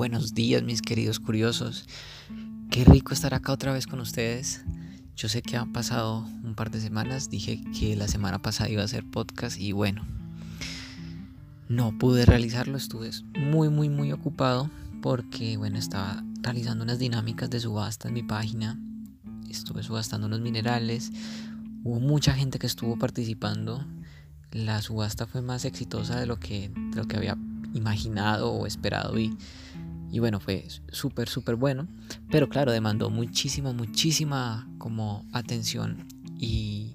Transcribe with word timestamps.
buenos 0.00 0.32
días 0.32 0.62
mis 0.62 0.80
queridos 0.80 1.20
curiosos. 1.20 1.84
Qué 2.70 2.86
rico 2.86 3.12
estar 3.12 3.34
acá 3.34 3.52
otra 3.52 3.74
vez 3.74 3.86
con 3.86 4.00
ustedes. 4.00 4.64
Yo 5.14 5.28
sé 5.28 5.42
que 5.42 5.58
han 5.58 5.74
pasado 5.74 6.20
un 6.42 6.54
par 6.54 6.70
de 6.70 6.80
semanas, 6.80 7.28
dije 7.28 7.62
que 7.78 7.94
la 7.96 8.08
semana 8.08 8.38
pasada 8.38 8.70
iba 8.70 8.80
a 8.80 8.86
hacer 8.86 9.04
podcast 9.04 9.60
y 9.60 9.72
bueno, 9.72 10.06
no 11.68 11.98
pude 11.98 12.24
realizarlo, 12.24 12.78
estuve 12.78 13.10
muy 13.38 13.68
muy 13.68 13.90
muy 13.90 14.10
ocupado 14.10 14.70
porque 15.02 15.58
bueno, 15.58 15.76
estaba 15.76 16.24
realizando 16.40 16.82
unas 16.82 16.98
dinámicas 16.98 17.50
de 17.50 17.60
subasta 17.60 18.08
en 18.08 18.14
mi 18.14 18.22
página, 18.22 18.80
estuve 19.50 19.82
subastando 19.82 20.28
unos 20.28 20.40
minerales, 20.40 21.12
hubo 21.84 22.00
mucha 22.00 22.32
gente 22.32 22.58
que 22.58 22.66
estuvo 22.66 22.98
participando, 22.98 23.84
la 24.50 24.80
subasta 24.80 25.26
fue 25.26 25.42
más 25.42 25.66
exitosa 25.66 26.18
de 26.18 26.24
lo 26.24 26.40
que, 26.40 26.70
de 26.70 26.96
lo 26.96 27.06
que 27.06 27.18
había 27.18 27.36
imaginado 27.74 28.50
o 28.50 28.66
esperado 28.66 29.18
y, 29.18 29.36
y 30.12 30.18
bueno, 30.18 30.40
fue 30.40 30.66
súper, 30.88 31.28
súper 31.28 31.56
bueno. 31.56 31.86
Pero 32.30 32.48
claro, 32.48 32.72
demandó 32.72 33.10
muchísima, 33.10 33.72
muchísima 33.72 34.68
como 34.78 35.24
atención 35.32 36.06
y 36.38 36.94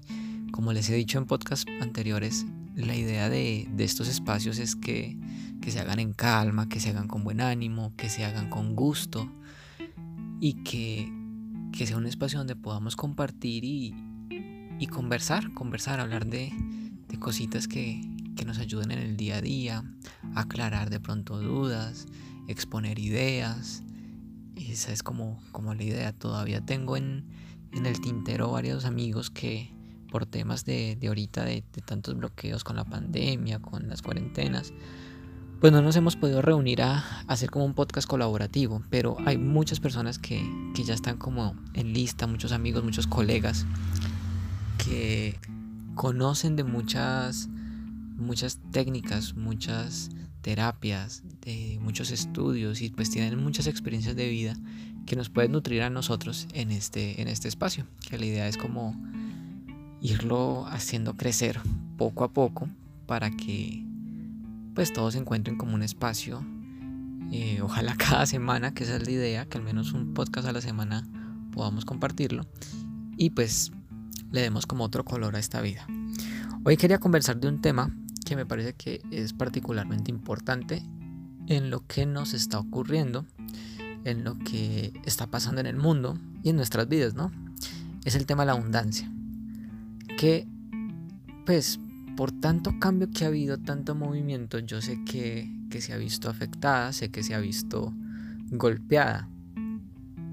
como 0.50 0.72
les 0.72 0.88
he 0.90 0.94
dicho 0.94 1.18
en 1.18 1.26
podcasts 1.26 1.70
anteriores, 1.80 2.46
la 2.74 2.94
idea 2.94 3.28
de, 3.28 3.68
de 3.70 3.84
estos 3.84 4.08
espacios 4.08 4.58
es 4.58 4.76
que, 4.76 5.16
que, 5.62 5.70
se 5.70 5.80
hagan 5.80 5.98
en 5.98 6.12
calma, 6.12 6.68
que 6.68 6.80
se 6.80 6.90
hagan 6.90 7.08
con 7.08 7.24
buen 7.24 7.40
ánimo, 7.40 7.92
que 7.96 8.08
se 8.08 8.24
hagan 8.24 8.50
con 8.50 8.76
gusto 8.76 9.30
y 10.40 10.62
que, 10.62 11.10
que 11.72 11.86
sea 11.86 11.96
un 11.96 12.06
espacio 12.06 12.38
donde 12.38 12.56
podamos 12.56 12.96
compartir 12.96 13.64
y, 13.64 13.94
y 14.78 14.86
conversar, 14.88 15.52
conversar, 15.54 16.00
hablar 16.00 16.26
de, 16.26 16.52
de 17.08 17.18
cositas 17.18 17.66
que, 17.66 18.02
que 18.36 18.44
nos 18.44 18.58
ayuden 18.58 18.90
en 18.90 18.98
el 18.98 19.16
día 19.16 19.36
a 19.36 19.40
día, 19.40 19.84
aclarar 20.34 20.90
de 20.90 21.00
pronto 21.00 21.40
dudas, 21.40 22.06
exponer 22.48 22.98
ideas. 22.98 23.82
Esa 24.56 24.92
es 24.92 25.02
como, 25.02 25.40
como 25.52 25.74
la 25.74 25.82
idea. 25.82 26.12
Todavía 26.12 26.60
tengo 26.60 26.96
en, 26.96 27.24
en 27.72 27.86
el 27.86 28.00
tintero 28.00 28.50
varios 28.50 28.84
amigos 28.84 29.30
que 29.30 29.70
por 30.10 30.26
temas 30.26 30.64
de, 30.64 30.96
de 30.96 31.08
ahorita, 31.08 31.44
de, 31.44 31.64
de, 31.72 31.82
tantos 31.82 32.16
bloqueos 32.16 32.64
con 32.64 32.76
la 32.76 32.84
pandemia, 32.84 33.58
con 33.58 33.88
las 33.88 34.02
cuarentenas, 34.02 34.72
pues 35.60 35.72
no 35.72 35.82
nos 35.82 35.96
hemos 35.96 36.16
podido 36.16 36.42
reunir 36.42 36.82
a, 36.82 36.98
a 36.98 37.24
hacer 37.28 37.50
como 37.50 37.64
un 37.64 37.74
podcast 37.74 38.08
colaborativo, 38.08 38.82
pero 38.88 39.16
hay 39.26 39.36
muchas 39.36 39.80
personas 39.80 40.18
que, 40.18 40.42
que 40.74 40.84
ya 40.84 40.94
están 40.94 41.16
como 41.16 41.56
en 41.74 41.92
lista, 41.92 42.26
muchos 42.26 42.52
amigos, 42.52 42.84
muchos 42.84 43.06
colegas 43.06 43.66
que 44.78 45.38
conocen 45.94 46.56
de 46.56 46.64
muchas 46.64 47.48
muchas 48.16 48.58
técnicas, 48.72 49.34
muchas 49.34 50.10
terapias, 50.46 51.24
de 51.44 51.76
muchos 51.82 52.12
estudios 52.12 52.80
y 52.80 52.90
pues 52.90 53.10
tienen 53.10 53.36
muchas 53.42 53.66
experiencias 53.66 54.14
de 54.14 54.28
vida 54.28 54.54
que 55.04 55.16
nos 55.16 55.28
pueden 55.28 55.50
nutrir 55.50 55.82
a 55.82 55.90
nosotros 55.90 56.46
en 56.52 56.70
este, 56.70 57.20
en 57.20 57.26
este 57.26 57.48
espacio. 57.48 57.84
Que 58.08 58.16
la 58.16 58.26
idea 58.26 58.46
es 58.46 58.56
como 58.56 58.94
irlo 60.00 60.64
haciendo 60.68 61.16
crecer 61.16 61.58
poco 61.96 62.22
a 62.22 62.32
poco 62.32 62.68
para 63.08 63.32
que 63.32 63.84
pues 64.76 64.92
todos 64.92 65.14
se 65.14 65.18
encuentren 65.18 65.56
como 65.58 65.74
un 65.74 65.82
espacio. 65.82 66.46
Eh, 67.32 67.58
ojalá 67.60 67.96
cada 67.98 68.24
semana, 68.24 68.72
que 68.72 68.84
esa 68.84 68.98
es 68.98 69.04
la 69.04 69.10
idea, 69.10 69.46
que 69.46 69.58
al 69.58 69.64
menos 69.64 69.94
un 69.94 70.14
podcast 70.14 70.46
a 70.46 70.52
la 70.52 70.60
semana 70.60 71.04
podamos 71.50 71.84
compartirlo. 71.84 72.46
Y 73.16 73.30
pues 73.30 73.72
le 74.30 74.42
demos 74.42 74.64
como 74.64 74.84
otro 74.84 75.04
color 75.04 75.34
a 75.34 75.40
esta 75.40 75.60
vida. 75.60 75.88
Hoy 76.62 76.76
quería 76.76 76.98
conversar 76.98 77.40
de 77.40 77.48
un 77.48 77.60
tema 77.60 77.92
que 78.26 78.36
me 78.36 78.44
parece 78.44 78.74
que 78.74 79.00
es 79.10 79.32
particularmente 79.32 80.10
importante 80.10 80.82
en 81.46 81.70
lo 81.70 81.86
que 81.86 82.04
nos 82.06 82.34
está 82.34 82.58
ocurriendo, 82.58 83.24
en 84.04 84.24
lo 84.24 84.36
que 84.40 84.92
está 85.04 85.28
pasando 85.28 85.60
en 85.60 85.66
el 85.66 85.76
mundo 85.76 86.18
y 86.42 86.50
en 86.50 86.56
nuestras 86.56 86.88
vidas, 86.88 87.14
¿no? 87.14 87.30
Es 88.04 88.16
el 88.16 88.26
tema 88.26 88.42
de 88.42 88.46
la 88.46 88.52
abundancia. 88.52 89.10
Que, 90.18 90.46
pues, 91.46 91.78
por 92.16 92.32
tanto 92.32 92.78
cambio 92.80 93.10
que 93.10 93.24
ha 93.24 93.28
habido, 93.28 93.58
tanto 93.58 93.94
movimiento, 93.94 94.58
yo 94.58 94.82
sé 94.82 95.04
que, 95.04 95.48
que 95.70 95.80
se 95.80 95.92
ha 95.92 95.96
visto 95.96 96.28
afectada, 96.28 96.92
sé 96.92 97.10
que 97.10 97.22
se 97.22 97.34
ha 97.34 97.38
visto 97.38 97.94
golpeada, 98.50 99.28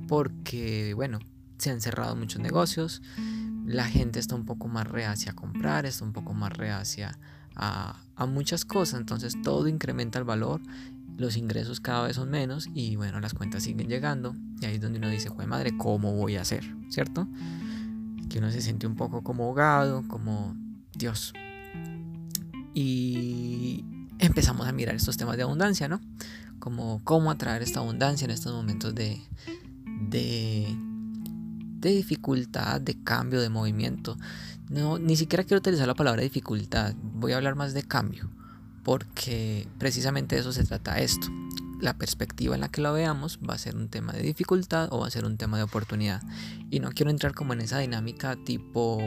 porque, 0.08 0.96
bueno, 0.96 1.20
se 1.60 1.70
han 1.70 1.80
cerrado 1.80 2.16
muchos 2.16 2.42
negocios, 2.42 3.04
la 3.68 3.86
gente 3.86 4.20
está 4.20 4.34
un 4.34 4.46
poco 4.46 4.68
más 4.68 4.88
reacia 4.88 5.34
a 5.34 5.36
comprar, 5.36 5.86
está 5.86 6.04
un 6.04 6.14
poco 6.14 6.34
más 6.34 6.52
reacia 6.54 7.20
a, 7.56 8.00
muchas 8.28 8.64
cosas, 8.64 9.00
entonces 9.00 9.36
todo 9.44 9.68
incrementa 9.68 10.18
el 10.18 10.26
valor, 10.26 10.62
los 11.18 11.36
ingresos 11.36 11.80
cada 11.82 12.08
vez 12.08 12.16
son 12.16 12.30
menos 12.30 12.70
y 12.74 12.96
bueno, 12.96 13.20
las 13.20 13.34
cuentas 13.34 13.64
siguen 13.64 13.90
llegando 13.90 14.34
y 14.62 14.66
ahí 14.66 14.76
es 14.76 14.82
donde 14.82 15.00
uno 15.00 15.10
dice, 15.10 15.30
joder 15.30 15.48
madre, 15.48 15.78
¿cómo 15.78 16.14
voy 16.14 16.38
a 16.38 16.42
hacer? 16.42 16.64
¿Cierto? 16.90 17.28
Que 18.30 18.40
uno 18.40 18.50
se 18.50 18.62
siente 18.62 18.88
un 18.88 18.96
poco 18.96 19.24
como 19.24 19.44
ahogado, 19.44 20.04
como 20.08 20.56
Dios. 20.94 21.34
Y 22.74 23.84
empezamos 24.20 24.68
a 24.68 24.72
mirar 24.72 24.96
estos 24.96 25.18
temas 25.18 25.38
de 25.38 25.44
abundancia, 25.44 25.88
¿no? 25.88 26.00
Como 26.60 27.02
cómo 27.04 27.30
atraer 27.30 27.62
esta 27.62 27.82
abundancia 27.82 28.26
en 28.26 28.32
estos 28.32 28.54
momentos 28.54 28.96
de, 28.96 29.22
de, 30.10 30.76
de 31.80 31.90
dificultad, 31.90 32.80
de 32.80 33.04
cambio, 33.04 33.42
de 33.42 33.50
movimiento. 33.50 34.18
No, 34.70 34.98
ni 34.98 35.16
siquiera 35.16 35.44
quiero 35.44 35.60
utilizar 35.60 35.88
la 35.88 35.94
palabra 35.94 36.22
dificultad, 36.22 36.96
voy 37.02 37.34
a 37.34 37.38
hablar 37.38 37.56
más 37.56 37.74
de 37.74 37.84
cambio, 37.84 38.30
porque 38.84 39.68
precisamente 39.78 40.36
de 40.36 40.42
eso 40.42 40.52
se 40.52 40.64
trata 40.64 41.00
esto. 41.00 41.28
La 41.82 41.98
perspectiva 41.98 42.56
en 42.56 42.62
la 42.62 42.70
que 42.70 42.82
lo 42.82 42.94
veamos 42.94 43.40
va 43.48 43.56
a 43.56 43.58
ser 43.58 43.76
un 43.76 43.90
tema 43.90 44.14
de 44.14 44.22
dificultad 44.22 44.88
o 44.92 45.00
va 45.00 45.08
a 45.08 45.12
ser 45.12 45.26
un 45.26 45.38
tema 45.38 45.58
de 45.58 45.64
oportunidad. 45.64 46.22
Y 46.72 46.80
no 46.80 46.92
quiero 46.92 47.12
entrar 47.12 47.34
como 47.34 47.54
en 47.54 47.62
esa 47.62 47.80
dinámica 47.80 48.38
tipo 48.38 49.00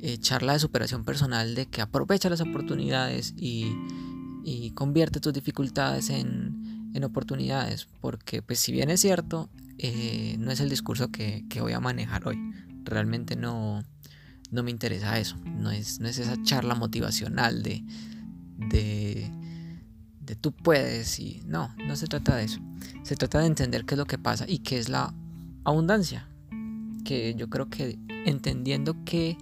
eh, 0.00 0.18
charla 0.18 0.52
de 0.52 0.58
superación 0.58 1.02
personal 1.02 1.54
de 1.54 1.66
que 1.66 1.80
aprovecha 1.80 2.28
las 2.30 2.42
oportunidades 2.42 3.34
y, 3.36 3.74
y 4.44 4.70
convierte 4.72 5.18
tus 5.18 5.32
dificultades 5.32 6.10
en, 6.10 6.90
en, 6.94 7.04
oportunidades, 7.04 7.88
porque 8.00 8.42
pues 8.42 8.60
si 8.60 8.70
bien 8.70 8.90
es 8.90 9.00
cierto, 9.00 9.48
eh, 9.78 10.36
no 10.38 10.50
es 10.50 10.60
el 10.60 10.68
discurso 10.68 11.08
que, 11.08 11.44
que 11.48 11.62
voy 11.62 11.72
a 11.72 11.80
manejar 11.80 12.28
hoy. 12.28 12.38
Realmente 12.84 13.34
no, 13.34 13.82
no 14.54 14.62
me 14.62 14.70
interesa 14.70 15.18
eso. 15.18 15.36
No 15.44 15.70
es, 15.70 16.00
no 16.00 16.08
es 16.08 16.18
esa 16.18 16.40
charla 16.42 16.76
motivacional 16.76 17.62
de, 17.62 17.84
de, 18.56 19.30
tú 20.40 20.52
puedes 20.52 21.18
y 21.18 21.42
no, 21.46 21.74
no 21.86 21.96
se 21.96 22.06
trata 22.06 22.36
de 22.36 22.44
eso. 22.44 22.60
Se 23.02 23.16
trata 23.16 23.40
de 23.40 23.46
entender 23.46 23.84
qué 23.84 23.94
es 23.94 23.98
lo 23.98 24.06
que 24.06 24.18
pasa 24.18 24.46
y 24.48 24.60
qué 24.60 24.78
es 24.78 24.88
la 24.88 25.12
abundancia. 25.64 26.28
Que 27.04 27.34
yo 27.34 27.50
creo 27.50 27.68
que 27.68 27.98
entendiendo 28.24 29.04
qué, 29.04 29.36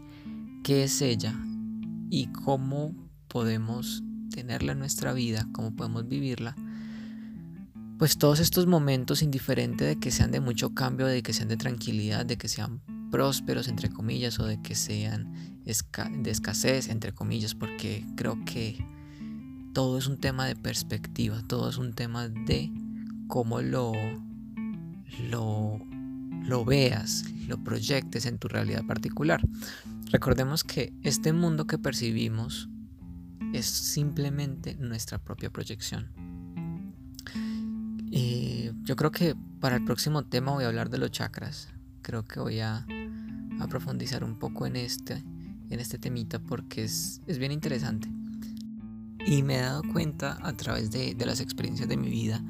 qué 0.65 0.85
es 0.85 1.03
ella 1.03 1.35
y 2.11 2.27
cómo 2.29 2.95
podemos 3.29 4.03
tenerla 4.31 4.73
en 4.73 4.79
nuestra 4.79 5.13
vida, 5.13 5.47
cómo 5.53 5.77
podemos 5.77 6.09
vivirla, 6.09 6.57
pues 7.99 8.17
todos 8.17 8.41
estos 8.41 8.67
momentos, 8.67 9.23
indiferente 9.23 9.85
de 9.85 9.97
que 9.97 10.11
sean 10.11 10.31
de 10.31 10.41
mucho 10.41 10.75
cambio, 10.75 11.07
de 11.07 11.23
que 11.23 11.33
sean 11.33 11.49
de 11.49 11.57
tranquilidad, 11.57 12.27
de 12.27 12.37
que 12.37 12.49
sean 12.49 12.81
prósperos, 13.13 13.69
entre 13.69 13.91
comillas, 13.91 14.41
o 14.41 14.47
de 14.47 14.61
que 14.61 14.75
sean 14.75 15.33
de 15.65 16.31
escasez, 16.31 16.89
entre 16.89 17.13
comillas, 17.13 17.55
porque 17.55 18.05
creo 18.17 18.45
que 18.45 18.85
todo 19.73 19.99
es 19.99 20.09
un 20.09 20.19
tema 20.19 20.47
de 20.47 20.57
perspectiva, 20.57 21.41
todo 21.47 21.69
es 21.69 21.79
un 21.79 21.93
tema 21.93 22.29
de 22.29 22.73
cómo 23.29 23.61
lo, 23.61 23.93
lo, 25.31 25.79
lo 26.45 26.65
veas, 26.65 27.25
lo 27.47 27.63
proyectes 27.63 28.27
en 28.27 28.39
tu 28.39 28.49
realidad 28.49 28.85
particular. 28.87 29.41
Recordemos 30.11 30.65
que 30.65 30.93
este 31.03 31.33
mundo 31.33 31.67
que 31.67 31.79
percibimos 31.79 32.69
es 33.53 33.67
simplemente 33.67 34.75
nuestra 34.77 35.19
propia 35.19 35.51
proyección. 35.51 36.11
Y 38.11 38.71
yo 38.83 38.97
creo 38.97 39.11
que 39.11 39.35
para 39.61 39.77
el 39.77 39.85
próximo 39.85 40.25
tema 40.25 40.53
voy 40.53 40.65
a 40.65 40.69
hablar 40.69 40.91
de 40.91 40.99
los 40.99 41.11
chakras. 41.11 41.69
Creo 42.03 42.25
que 42.25 42.41
voy 42.41 42.61
a 42.61 42.85
a 43.63 43.69
profundizar 43.69 44.25
un 44.25 44.39
poco 44.39 44.67
en 44.67 44.77
este, 44.77 45.23
en 45.71 45.81
este 45.81 45.99
temita 45.99 46.39
porque 46.39 46.85
es, 46.85 47.21
es 47.27 47.39
bien 47.39 47.53
interesante. 47.53 48.09
Y 49.27 49.43
me 49.43 49.57
he 49.57 49.61
dado 49.61 49.83
cuenta 49.93 50.39
a 50.43 50.53
través 50.55 50.91
de, 50.91 51.15
de 51.15 51.27
las 51.27 51.41
experiencias 51.41 51.89
de 51.89 51.97
mi 51.97 52.11
vida 52.11 52.43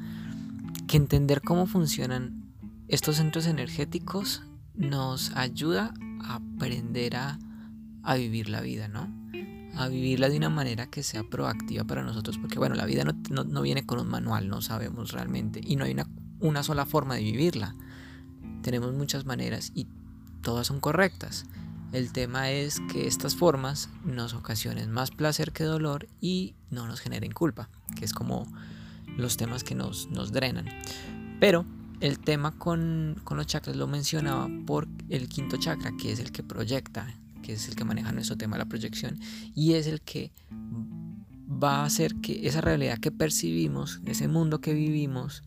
que 0.86 0.96
entender 0.96 1.42
cómo 1.42 1.66
funcionan 1.66 2.42
estos 2.88 3.16
centros 3.16 3.46
energéticos 3.46 4.42
nos 4.74 5.34
ayuda 5.36 5.94
a 6.20 6.34
aprender 6.36 7.16
a, 7.16 7.38
a, 8.02 8.14
vivir 8.16 8.48
la 8.48 8.60
vida, 8.60 8.88
¿no? 8.88 9.10
A 9.74 9.88
vivirla 9.88 10.28
de 10.28 10.36
una 10.36 10.50
manera 10.50 10.86
que 10.88 11.02
sea 11.02 11.24
proactiva 11.24 11.84
para 11.84 12.02
nosotros, 12.02 12.38
porque 12.38 12.58
bueno, 12.58 12.74
la 12.74 12.84
vida 12.84 13.04
no, 13.04 13.14
no, 13.30 13.44
no 13.44 13.62
viene 13.62 13.86
con 13.86 13.98
un 14.00 14.08
manual, 14.08 14.48
no 14.48 14.60
sabemos 14.60 15.12
realmente, 15.12 15.60
y 15.64 15.76
no 15.76 15.84
hay 15.84 15.92
una, 15.92 16.06
una 16.40 16.62
sola 16.62 16.84
forma 16.84 17.14
de 17.14 17.22
vivirla. 17.22 17.74
Tenemos 18.62 18.92
muchas 18.92 19.24
maneras 19.24 19.72
y 19.74 19.86
todas 20.42 20.66
son 20.66 20.80
correctas. 20.80 21.46
El 21.92 22.12
tema 22.12 22.50
es 22.50 22.80
que 22.90 23.06
estas 23.06 23.36
formas 23.36 23.90
nos 24.04 24.34
ocasionen 24.34 24.90
más 24.90 25.10
placer 25.10 25.52
que 25.52 25.64
dolor 25.64 26.08
y 26.20 26.54
no 26.70 26.86
nos 26.86 27.00
generen 27.00 27.32
culpa, 27.32 27.68
que 27.96 28.04
es 28.04 28.14
como 28.14 28.46
los 29.16 29.36
temas 29.36 29.62
que 29.62 29.74
nos, 29.74 30.08
nos 30.08 30.32
drenan. 30.32 30.66
Pero 31.38 31.66
el 32.00 32.18
tema 32.18 32.52
con, 32.52 33.20
con, 33.24 33.36
los 33.36 33.46
chakras 33.46 33.76
lo 33.76 33.86
mencionaba 33.86 34.48
por 34.66 34.88
el 35.10 35.28
quinto 35.28 35.58
chakra, 35.58 35.92
que 36.00 36.12
es 36.12 36.18
el 36.18 36.32
que 36.32 36.42
proyecta, 36.42 37.14
que 37.42 37.52
es 37.52 37.68
el 37.68 37.76
que 37.76 37.84
maneja 37.84 38.12
nuestro 38.12 38.36
tema, 38.36 38.56
la 38.56 38.64
proyección, 38.64 39.18
y 39.54 39.74
es 39.74 39.86
el 39.86 40.00
que 40.00 40.32
va 41.62 41.80
a 41.80 41.84
hacer 41.84 42.14
que 42.16 42.46
esa 42.46 42.60
realidad 42.60 42.98
que 42.98 43.10
percibimos, 43.10 44.00
ese 44.06 44.28
mundo 44.28 44.60
que 44.60 44.72
vivimos, 44.72 45.42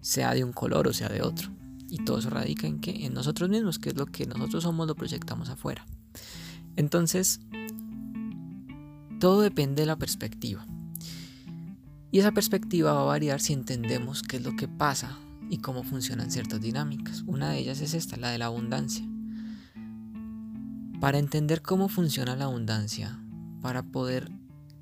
sea 0.00 0.34
de 0.34 0.44
un 0.44 0.52
color 0.52 0.88
o 0.88 0.92
sea 0.92 1.08
de 1.08 1.22
otro. 1.22 1.50
Y 1.90 2.04
todo 2.04 2.18
eso 2.18 2.30
radica 2.30 2.66
en 2.66 2.80
que 2.80 3.04
en 3.04 3.14
nosotros 3.14 3.50
mismos, 3.50 3.78
que 3.78 3.90
es 3.90 3.96
lo 3.96 4.06
que 4.06 4.24
nosotros 4.26 4.62
somos, 4.62 4.86
lo 4.86 4.94
proyectamos 4.94 5.50
afuera. 5.50 5.84
Entonces, 6.76 7.40
todo 9.18 9.42
depende 9.42 9.82
de 9.82 9.86
la 9.86 9.96
perspectiva. 9.96 10.66
Y 12.12 12.20
esa 12.20 12.32
perspectiva 12.32 12.92
va 12.92 13.02
a 13.02 13.04
variar 13.04 13.40
si 13.40 13.52
entendemos 13.52 14.22
qué 14.22 14.36
es 14.38 14.44
lo 14.44 14.56
que 14.56 14.68
pasa 14.68 15.18
y 15.48 15.58
cómo 15.58 15.82
funcionan 15.82 16.30
ciertas 16.30 16.60
dinámicas. 16.60 17.22
Una 17.26 17.50
de 17.50 17.58
ellas 17.58 17.80
es 17.80 17.94
esta, 17.94 18.16
la 18.16 18.30
de 18.30 18.38
la 18.38 18.46
abundancia. 18.46 19.04
Para 21.00 21.18
entender 21.18 21.62
cómo 21.62 21.88
funciona 21.88 22.36
la 22.36 22.44
abundancia, 22.44 23.20
para 23.60 23.82
poder 23.82 24.30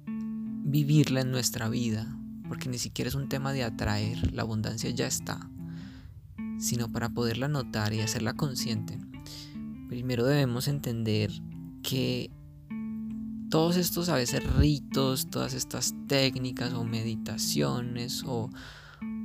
vivirla 0.06 1.22
en 1.22 1.30
nuestra 1.30 1.68
vida, 1.68 2.14
porque 2.48 2.68
ni 2.68 2.78
siquiera 2.78 3.08
es 3.08 3.14
un 3.14 3.28
tema 3.28 3.52
de 3.52 3.64
atraer, 3.64 4.32
la 4.32 4.42
abundancia 4.42 4.90
ya 4.90 5.06
está, 5.06 5.48
sino 6.58 6.90
para 6.90 7.08
poderla 7.08 7.48
notar 7.48 7.92
y 7.92 8.00
hacerla 8.00 8.34
consciente, 8.34 8.98
primero 9.88 10.24
debemos 10.24 10.68
entender 10.68 11.30
que 11.82 12.30
todos 13.50 13.76
estos 13.76 14.08
a 14.08 14.14
veces 14.16 14.44
ritos, 14.54 15.28
todas 15.30 15.54
estas 15.54 15.94
técnicas 16.06 16.74
o 16.74 16.84
meditaciones 16.84 18.22
o 18.26 18.50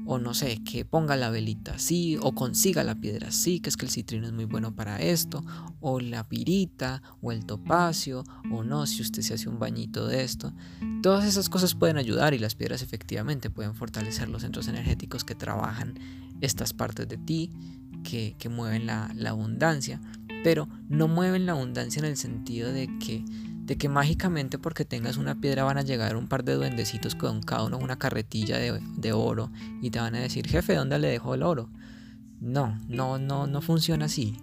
o 0.05 0.19
no 0.19 0.33
sé, 0.33 0.61
que 0.63 0.85
ponga 0.85 1.15
la 1.15 1.29
velita 1.29 1.75
así, 1.75 2.17
o 2.21 2.33
consiga 2.33 2.83
la 2.83 2.95
piedra 2.95 3.29
así, 3.29 3.59
que 3.59 3.69
es 3.69 3.77
que 3.77 3.85
el 3.85 3.91
citrino 3.91 4.27
es 4.27 4.33
muy 4.33 4.45
bueno 4.45 4.75
para 4.75 5.01
esto, 5.01 5.43
o 5.79 5.99
la 5.99 6.27
pirita, 6.27 7.01
o 7.21 7.31
el 7.31 7.45
topacio, 7.45 8.23
o 8.51 8.63
no, 8.63 8.85
si 8.85 9.01
usted 9.01 9.21
se 9.21 9.33
hace 9.33 9.49
un 9.49 9.59
bañito 9.59 10.07
de 10.07 10.23
esto. 10.23 10.53
Todas 11.01 11.25
esas 11.25 11.49
cosas 11.49 11.75
pueden 11.75 11.97
ayudar 11.97 12.33
y 12.33 12.39
las 12.39 12.55
piedras 12.55 12.81
efectivamente 12.81 13.49
pueden 13.49 13.75
fortalecer 13.75 14.29
los 14.29 14.41
centros 14.41 14.67
energéticos 14.67 15.23
que 15.23 15.35
trabajan 15.35 15.99
estas 16.41 16.73
partes 16.73 17.07
de 17.07 17.17
ti, 17.17 17.51
que, 18.03 18.35
mueven 18.49 18.85
la, 18.85 19.11
la 19.15 19.29
abundancia, 19.29 20.01
pero 20.43 20.67
no 20.89 21.07
mueven 21.07 21.45
la 21.45 21.53
abundancia 21.53 21.99
en 21.99 22.05
el 22.05 22.17
sentido 22.17 22.71
de 22.71 22.87
que 22.99 23.23
de 23.65 23.77
que 23.77 23.87
mágicamente 23.87 24.59
porque 24.59 24.83
tengas 24.83 25.15
una 25.17 25.39
piedra 25.39 25.63
van 25.63 25.77
a 25.77 25.83
llegar 25.83 26.17
un 26.17 26.27
par 26.27 26.43
de 26.43 26.53
duendecitos 26.53 27.15
con 27.15 27.41
cada 27.41 27.63
uno 27.63 27.77
una 27.77 27.97
carretilla 27.97 28.57
de, 28.57 29.13
oro 29.13 29.51
y 29.81 29.89
te 29.89 29.99
van 29.99 30.15
a 30.15 30.19
decir, 30.19 30.47
jefe, 30.47 30.75
¿dónde 30.75 30.99
le 30.99 31.07
dejo 31.07 31.33
el 31.33 31.43
oro? 31.43 31.69
No, 32.41 32.77
no, 32.89 33.19
no, 33.19 33.47
no 33.47 33.61
funciona 33.61 34.05
así. 34.05 34.37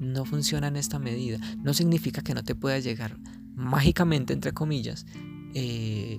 No 0.00 0.24
funciona 0.24 0.66
en 0.66 0.76
esta 0.76 0.98
medida. 0.98 1.38
No 1.62 1.72
significa 1.72 2.22
que 2.22 2.34
no 2.34 2.42
te 2.42 2.56
pueda 2.56 2.80
llegar 2.80 3.16
mágicamente, 3.54 4.32
entre 4.32 4.52
comillas, 4.52 5.06
eh, 5.54 6.18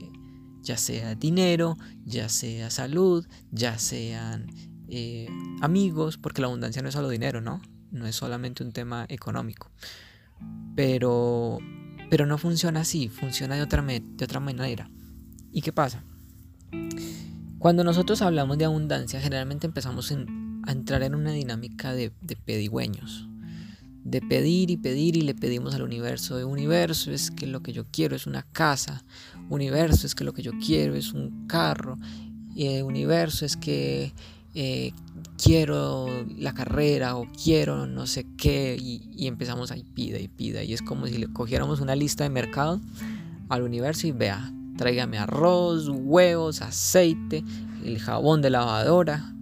ya 0.62 0.78
sea 0.78 1.16
dinero, 1.16 1.78
ya 2.06 2.30
sea 2.30 2.70
salud, 2.70 3.28
ya 3.52 3.78
sean 3.78 4.48
eh, 4.88 5.28
amigos, 5.62 6.18
porque 6.18 6.40
la 6.40 6.48
abundancia 6.48 6.82
no 6.82 6.88
es 6.88 6.94
solo 6.94 7.10
dinero, 7.10 7.42
¿no? 7.42 7.62
No 7.92 8.08
es 8.08 8.16
solamente 8.16 8.64
un 8.64 8.72
tema 8.72 9.06
económico. 9.10 9.70
Pero 10.74 11.60
pero 12.10 12.26
no 12.26 12.38
funciona 12.38 12.82
así, 12.82 13.10
funciona 13.10 13.56
de 13.56 13.62
otra, 13.62 13.82
de 13.82 14.24
otra 14.24 14.40
manera. 14.40 14.90
¿Y 15.52 15.62
qué 15.62 15.72
pasa? 15.72 16.04
Cuando 17.60 17.84
nosotros 17.84 18.22
hablamos 18.22 18.58
de 18.58 18.66
abundancia, 18.66 19.20
generalmente 19.20 19.66
empezamos 19.66 20.12
a 20.12 20.72
entrar 20.72 21.02
en 21.04 21.16
una 21.16 21.32
dinámica 21.32 21.94
de, 21.94 22.12
pedigüeños. 22.46 23.28
De 24.04 24.22
pedir 24.22 24.70
y 24.70 24.78
pedir 24.78 25.18
y 25.18 25.22
le 25.22 25.34
pedimos 25.34 25.74
al 25.74 25.82
universo. 25.82 26.48
Universo 26.48 27.12
es 27.12 27.32
que 27.32 27.48
lo 27.48 27.62
que 27.62 27.74
yo 27.74 27.86
quiero 27.92 28.16
es 28.16 28.28
una 28.28 28.44
casa. 28.44 29.04
Universo 29.50 30.06
es 30.06 30.14
que 30.14 30.24
lo 30.24 30.34
que 30.34 30.44
yo 30.44 30.52
quiero 30.64 30.94
es 30.94 31.14
un 31.14 31.48
carro. 31.48 31.98
Y 32.54 32.68
el 32.68 32.84
universo 32.84 33.46
es 33.46 33.58
que 33.58 34.14
eh, 34.56 34.94
quiero 35.38 36.08
la 36.38 36.54
carrera 36.54 37.18
o 37.18 37.28
quiero 37.44 37.86
no 37.88 38.08
sé 38.08 38.26
qué 38.38 38.78
y, 38.80 39.28
empezamos 39.28 39.72
ahí 39.72 39.84
pida 39.94 40.18
y 40.18 40.30
pida 40.30 40.64
y 40.64 40.74
es 40.74 40.82
como 40.82 41.08
si 41.08 41.18
le 41.18 41.28
cogiéramos 41.28 41.82
una 41.82 41.96
lista 41.96 42.24
de 42.24 42.30
mercado 42.30 42.80
al 43.50 43.64
universo 43.64 44.08
y 44.08 44.12
vea, 44.12 44.52
tráigame 44.78 45.18
arroz, 45.18 45.90
huevos, 45.90 46.62
aceite, 46.62 47.44
el 47.84 48.00
jabón 48.00 48.42
de 48.42 48.50
lavadora, 48.50 49.34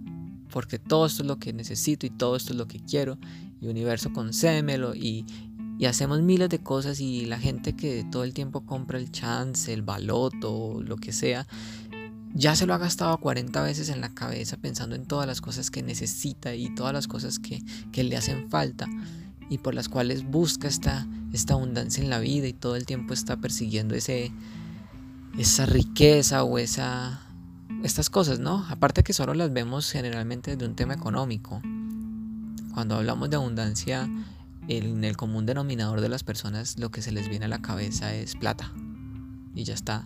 porque 0.50 0.78
todo 0.78 1.06
esto 1.06 1.22
es 1.22 1.28
lo 1.28 1.38
que 1.38 1.52
necesito 1.52 2.06
y 2.06 2.10
todo 2.10 2.36
esto 2.36 2.52
es 2.52 2.58
lo 2.58 2.66
que 2.66 2.80
quiero. 2.80 3.18
Y 3.60 3.66
universo 3.66 4.12
concémelo 4.12 4.94
y, 4.94 5.24
y 5.78 5.86
hacemos 5.86 6.20
miles 6.22 6.48
de 6.50 6.58
cosas 6.58 7.00
y 7.00 7.24
la 7.24 7.38
gente 7.38 7.74
que 7.74 8.04
todo 8.10 8.24
el 8.24 8.34
tiempo 8.34 8.66
compra 8.66 8.98
el 8.98 9.10
chance, 9.10 9.72
el 9.72 9.82
baloto, 9.82 10.82
lo 10.82 10.96
que 10.96 11.12
sea, 11.12 11.46
ya 12.34 12.56
se 12.56 12.66
lo 12.66 12.74
ha 12.74 12.78
gastado 12.78 13.16
40 13.18 13.62
veces 13.62 13.88
en 13.88 14.00
la 14.00 14.12
cabeza 14.12 14.56
pensando 14.56 14.96
en 14.96 15.06
todas 15.06 15.26
las 15.26 15.40
cosas 15.40 15.70
que 15.70 15.82
necesita 15.82 16.54
y 16.54 16.74
todas 16.74 16.92
las 16.92 17.06
cosas 17.06 17.38
que, 17.38 17.62
le 18.02 18.16
hacen 18.16 18.50
falta 18.50 18.88
y 19.48 19.58
por 19.58 19.74
las 19.74 19.88
cuales 19.88 20.24
busca 20.24 20.66
esta, 20.66 21.06
esta 21.32 21.54
abundancia 21.54 22.02
en 22.02 22.10
la 22.10 22.18
vida 22.18 22.48
y 22.48 22.52
todo 22.52 22.74
el 22.74 22.86
tiempo 22.86 23.14
está 23.14 23.36
persiguiendo 23.36 23.94
ese, 23.94 24.32
esa 25.38 25.64
riqueza 25.64 26.42
o 26.42 26.58
esa, 26.58 27.20
estas 27.84 28.10
cosas, 28.10 28.40
¿no? 28.40 28.66
Aparte 28.68 29.04
que 29.04 29.12
solo 29.12 29.34
las 29.34 29.52
vemos 29.52 29.90
generalmente 29.92 30.56
de 30.56 30.66
un 30.66 30.74
tema 30.74 30.94
económico. 30.94 31.62
Cuando 32.72 32.96
hablamos 32.96 33.30
de 33.30 33.36
abundancia, 33.36 34.10
en 34.66 35.04
el 35.04 35.16
común 35.16 35.46
denominador 35.46 36.00
de 36.00 36.08
las 36.08 36.24
personas 36.24 36.78
lo 36.78 36.90
que 36.90 37.02
se 37.02 37.12
les 37.12 37.28
viene 37.28 37.44
a 37.44 37.48
la 37.48 37.62
cabeza 37.62 38.12
es 38.12 38.34
plata. 38.34 38.72
Y 39.54 39.62
ya 39.62 39.74
está 39.74 40.04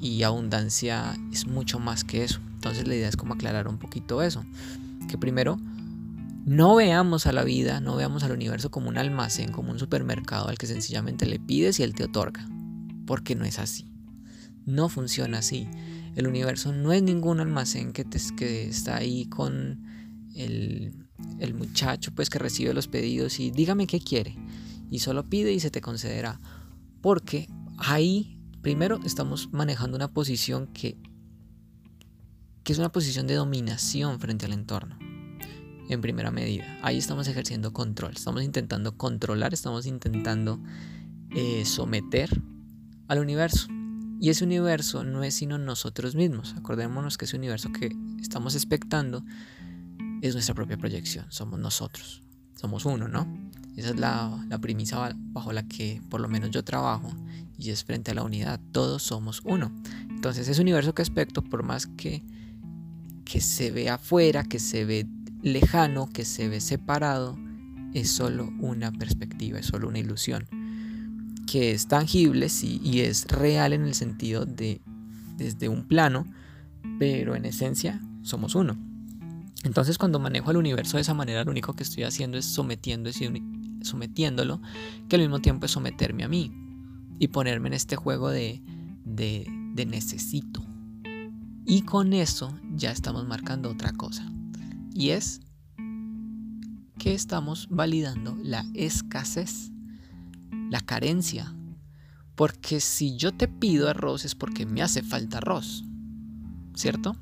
y 0.00 0.22
abundancia 0.22 1.16
es 1.32 1.46
mucho 1.46 1.78
más 1.78 2.04
que 2.04 2.24
eso. 2.24 2.40
Entonces 2.54 2.86
la 2.86 2.94
idea 2.94 3.08
es 3.08 3.16
como 3.16 3.34
aclarar 3.34 3.68
un 3.68 3.78
poquito 3.78 4.22
eso. 4.22 4.44
Que 5.08 5.18
primero 5.18 5.58
no 6.44 6.76
veamos 6.76 7.26
a 7.26 7.32
la 7.32 7.44
vida, 7.44 7.80
no 7.80 7.96
veamos 7.96 8.22
al 8.22 8.32
universo 8.32 8.70
como 8.70 8.88
un 8.88 8.98
almacén, 8.98 9.52
como 9.52 9.70
un 9.70 9.78
supermercado 9.78 10.48
al 10.48 10.58
que 10.58 10.66
sencillamente 10.66 11.26
le 11.26 11.38
pides 11.38 11.80
y 11.80 11.82
él 11.82 11.94
te 11.94 12.04
otorga. 12.04 12.48
Porque 13.06 13.34
no 13.34 13.44
es 13.44 13.58
así. 13.58 13.90
No 14.64 14.88
funciona 14.88 15.38
así. 15.38 15.68
El 16.14 16.26
universo 16.26 16.72
no 16.72 16.92
es 16.92 17.02
ningún 17.02 17.40
almacén 17.40 17.92
que, 17.92 18.04
te, 18.04 18.18
que 18.36 18.68
está 18.68 18.96
ahí 18.96 19.26
con 19.26 19.84
el, 20.34 20.94
el 21.38 21.54
muchacho 21.54 22.12
pues 22.14 22.30
que 22.30 22.38
recibe 22.38 22.74
los 22.74 22.88
pedidos 22.88 23.40
y 23.40 23.50
dígame 23.50 23.86
qué 23.86 24.00
quiere. 24.00 24.36
Y 24.90 25.00
solo 25.00 25.28
pide 25.28 25.52
y 25.52 25.60
se 25.60 25.70
te 25.70 25.80
concederá. 25.80 26.40
Porque 27.00 27.48
ahí 27.76 28.37
Primero, 28.62 28.98
estamos 29.04 29.52
manejando 29.52 29.96
una 29.96 30.08
posición 30.08 30.66
que, 30.68 30.96
es 32.64 32.78
una 32.78 32.92
posición 32.92 33.26
de 33.26 33.34
dominación 33.34 34.20
frente 34.20 34.46
al 34.46 34.52
entorno. 34.52 34.98
En 35.88 36.02
primera 36.02 36.30
medida, 36.30 36.64
ahí 36.82 36.98
estamos 36.98 37.28
ejerciendo 37.28 37.72
control, 37.72 38.12
estamos 38.14 38.42
intentando 38.42 38.98
controlar, 38.98 39.54
estamos 39.54 39.86
intentando 39.86 40.60
eh, 41.30 41.64
someter 41.64 42.42
al 43.06 43.20
universo. 43.20 43.68
Y 44.20 44.28
ese 44.30 44.44
universo 44.44 45.04
no 45.04 45.22
es 45.22 45.34
sino 45.34 45.56
nosotros 45.56 46.14
mismos. 46.14 46.54
Acordémonos 46.58 47.16
que 47.16 47.24
ese 47.24 47.36
universo 47.36 47.72
que 47.72 47.96
estamos 48.20 48.54
expectando 48.54 49.24
es 50.20 50.34
nuestra 50.34 50.54
propia 50.54 50.76
proyección, 50.76 51.26
somos 51.30 51.58
nosotros, 51.60 52.22
somos 52.54 52.84
uno, 52.84 53.08
¿no? 53.08 53.26
Esa 53.76 53.90
es 53.90 54.00
la, 54.00 54.44
la 54.48 54.58
premisa 54.58 55.16
bajo 55.16 55.52
la 55.52 55.62
que 55.68 56.02
por 56.10 56.20
lo 56.20 56.28
menos 56.28 56.50
yo 56.50 56.64
trabajo 56.64 57.14
y 57.58 57.70
es 57.70 57.84
frente 57.84 58.12
a 58.12 58.14
la 58.14 58.22
unidad, 58.22 58.60
todos 58.72 59.02
somos 59.02 59.42
uno. 59.44 59.72
Entonces 60.08 60.48
ese 60.48 60.62
universo 60.62 60.94
que 60.94 61.02
aspecto, 61.02 61.42
por 61.42 61.64
más 61.64 61.86
que, 61.86 62.22
que 63.24 63.40
se 63.40 63.72
ve 63.72 63.90
afuera, 63.90 64.44
que 64.44 64.60
se 64.60 64.84
ve 64.84 65.06
lejano, 65.42 66.08
que 66.08 66.24
se 66.24 66.48
ve 66.48 66.60
separado, 66.60 67.36
es 67.94 68.10
solo 68.10 68.52
una 68.60 68.92
perspectiva, 68.92 69.58
es 69.58 69.66
solo 69.66 69.88
una 69.88 69.98
ilusión, 69.98 70.46
que 71.46 71.72
es 71.72 71.88
tangible 71.88 72.48
sí, 72.48 72.80
y 72.84 73.00
es 73.00 73.26
real 73.26 73.72
en 73.72 73.82
el 73.82 73.94
sentido 73.94 74.46
de 74.46 74.80
desde 75.36 75.68
un 75.68 75.86
plano, 75.86 76.26
pero 76.98 77.36
en 77.36 77.44
esencia 77.44 78.00
somos 78.22 78.54
uno. 78.54 78.78
Entonces 79.64 79.98
cuando 79.98 80.20
manejo 80.20 80.50
el 80.50 80.56
universo 80.56 80.96
de 80.96 81.02
esa 81.02 81.14
manera, 81.14 81.44
lo 81.44 81.50
único 81.50 81.74
que 81.74 81.82
estoy 81.82 82.04
haciendo 82.04 82.38
es 82.38 82.46
sometiéndolo, 82.46 84.60
que 85.08 85.16
al 85.16 85.22
mismo 85.22 85.40
tiempo 85.40 85.66
es 85.66 85.72
someterme 85.72 86.24
a 86.24 86.28
mí 86.28 86.67
y 87.18 87.28
ponerme 87.28 87.68
en 87.68 87.74
este 87.74 87.96
juego 87.96 88.30
de, 88.30 88.62
de, 89.04 89.86
necesito. 89.86 90.64
Y 91.64 91.82
con 91.82 92.12
eso 92.12 92.58
ya 92.74 92.90
estamos 92.90 93.26
marcando 93.26 93.70
otra 93.70 93.92
cosa. 93.92 94.30
Y 94.94 95.10
es 95.10 95.40
que 96.98 97.14
estamos 97.14 97.68
validando 97.70 98.36
la 98.42 98.64
escasez, 98.74 99.70
la 100.70 100.80
carencia. 100.80 101.54
Porque 102.34 102.80
si 102.80 103.16
yo 103.16 103.32
te 103.32 103.48
pido 103.48 103.88
arroz 103.88 104.24
es 104.24 104.34
porque 104.34 104.66
me 104.66 104.82
hace 104.82 105.02
falta 105.02 105.38
arroz. 105.38 105.84
¿Cierto? 106.74 107.16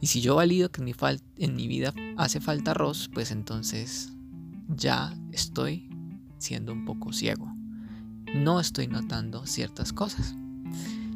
Y 0.00 0.08
si 0.08 0.20
yo 0.20 0.34
valido 0.34 0.70
que 0.70 0.80
en 0.80 0.84
mi, 0.84 0.94
en 1.38 1.56
mi 1.56 1.66
vida 1.66 1.94
hace 2.16 2.40
falta 2.40 2.72
arroz, 2.72 3.08
pues 3.12 3.30
entonces 3.30 4.12
ya 4.68 5.16
estoy 5.32 5.88
siendo 6.38 6.72
un 6.72 6.84
poco 6.84 7.12
ciego. 7.12 7.53
No 8.34 8.58
estoy 8.58 8.88
notando 8.88 9.46
ciertas 9.46 9.92
cosas. 9.92 10.34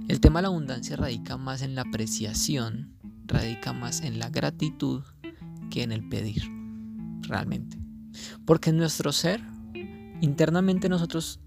El 0.07 0.21
tema 0.21 0.39
de 0.39 0.43
la 0.43 0.49
abundancia 0.49 0.97
radica 0.97 1.37
más 1.37 1.63
en 1.63 1.75
la 1.75 1.83
apreciación, 1.83 2.93
radica 3.27 3.73
más 3.73 4.03
en 4.03 4.21
la 4.21 4.31
gratitud 4.31 5.03
que 5.69 5.83
en 5.83 5.91
el 5.91 6.09
pedir, 6.09 6.45
realmente. 7.23 7.77
Porque 8.45 8.71
en 8.71 8.77
nuestro 8.77 9.13
ser, 9.13 9.43
internamente 10.21 10.89
nosotros 10.89 11.41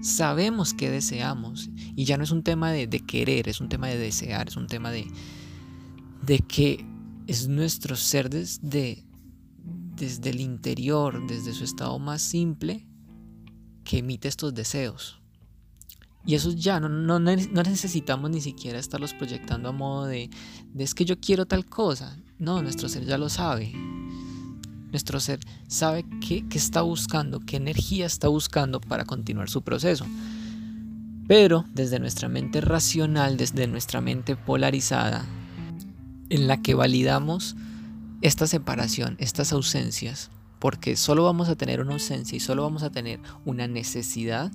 sabemos 0.00 0.72
que 0.72 0.90
deseamos 0.90 1.68
y 1.94 2.06
ya 2.06 2.16
no 2.16 2.24
es 2.24 2.30
un 2.30 2.42
tema 2.42 2.72
de, 2.72 2.88
querer, 2.88 3.48
es 3.48 3.60
un 3.60 3.68
tema 3.68 3.88
de 3.88 3.98
desear, 3.98 4.48
es 4.48 4.56
un 4.56 4.66
tema 4.66 4.90
de, 4.90 5.06
de 6.24 6.38
que 6.38 6.86
es 7.26 7.48
nuestro 7.48 7.96
ser 7.96 8.30
desde, 8.30 9.04
desde 9.94 10.30
el 10.30 10.40
interior, 10.40 11.26
desde 11.26 11.52
su 11.52 11.64
estado 11.64 11.98
más 11.98 12.22
simple, 12.22 12.88
que 13.84 13.98
emite 13.98 14.28
estos 14.28 14.54
deseos. 14.54 15.20
Y 16.24 16.36
eso 16.36 16.52
ya 16.52 16.78
no, 16.78 16.88
no, 16.88 17.18
necesitamos 17.18 18.30
ni 18.30 18.40
siquiera 18.40 18.78
estarlos 18.78 19.12
proyectando 19.12 19.68
a 19.68 19.72
modo 19.72 20.06
de, 20.06 20.30
de 20.72 20.84
es 20.84 20.94
que 20.94 21.04
yo 21.04 21.18
quiero 21.18 21.46
tal 21.46 21.66
cosa. 21.66 22.16
No, 22.38 22.62
nuestro 22.62 22.88
ser 22.88 23.04
ya 23.04 23.18
lo 23.18 23.28
sabe. 23.28 23.72
Nuestro 24.90 25.18
ser 25.18 25.40
sabe 25.66 26.04
qué, 26.20 26.46
qué 26.48 26.58
está 26.58 26.82
buscando, 26.82 27.40
qué 27.40 27.56
energía 27.56 28.06
está 28.06 28.28
buscando 28.28 28.80
para 28.80 29.04
continuar 29.04 29.50
su 29.50 29.62
proceso. 29.62 30.06
Pero 31.26 31.64
desde 31.72 31.98
nuestra 31.98 32.28
mente 32.28 32.60
racional, 32.60 33.36
desde 33.36 33.66
nuestra 33.66 34.00
mente 34.00 34.36
polarizada, 34.36 35.24
en 36.28 36.46
la 36.46 36.62
que 36.62 36.74
validamos 36.74 37.56
esta 38.20 38.46
separación, 38.46 39.16
estas 39.18 39.52
ausencias, 39.52 40.30
porque 40.62 40.94
solo 40.94 41.24
vamos 41.24 41.48
a 41.48 41.56
tener 41.56 41.80
una 41.80 41.94
ausencia 41.94 42.36
y 42.36 42.38
solo 42.38 42.62
vamos 42.62 42.84
a 42.84 42.90
tener 42.90 43.18
una 43.44 43.66
necesidad 43.66 44.52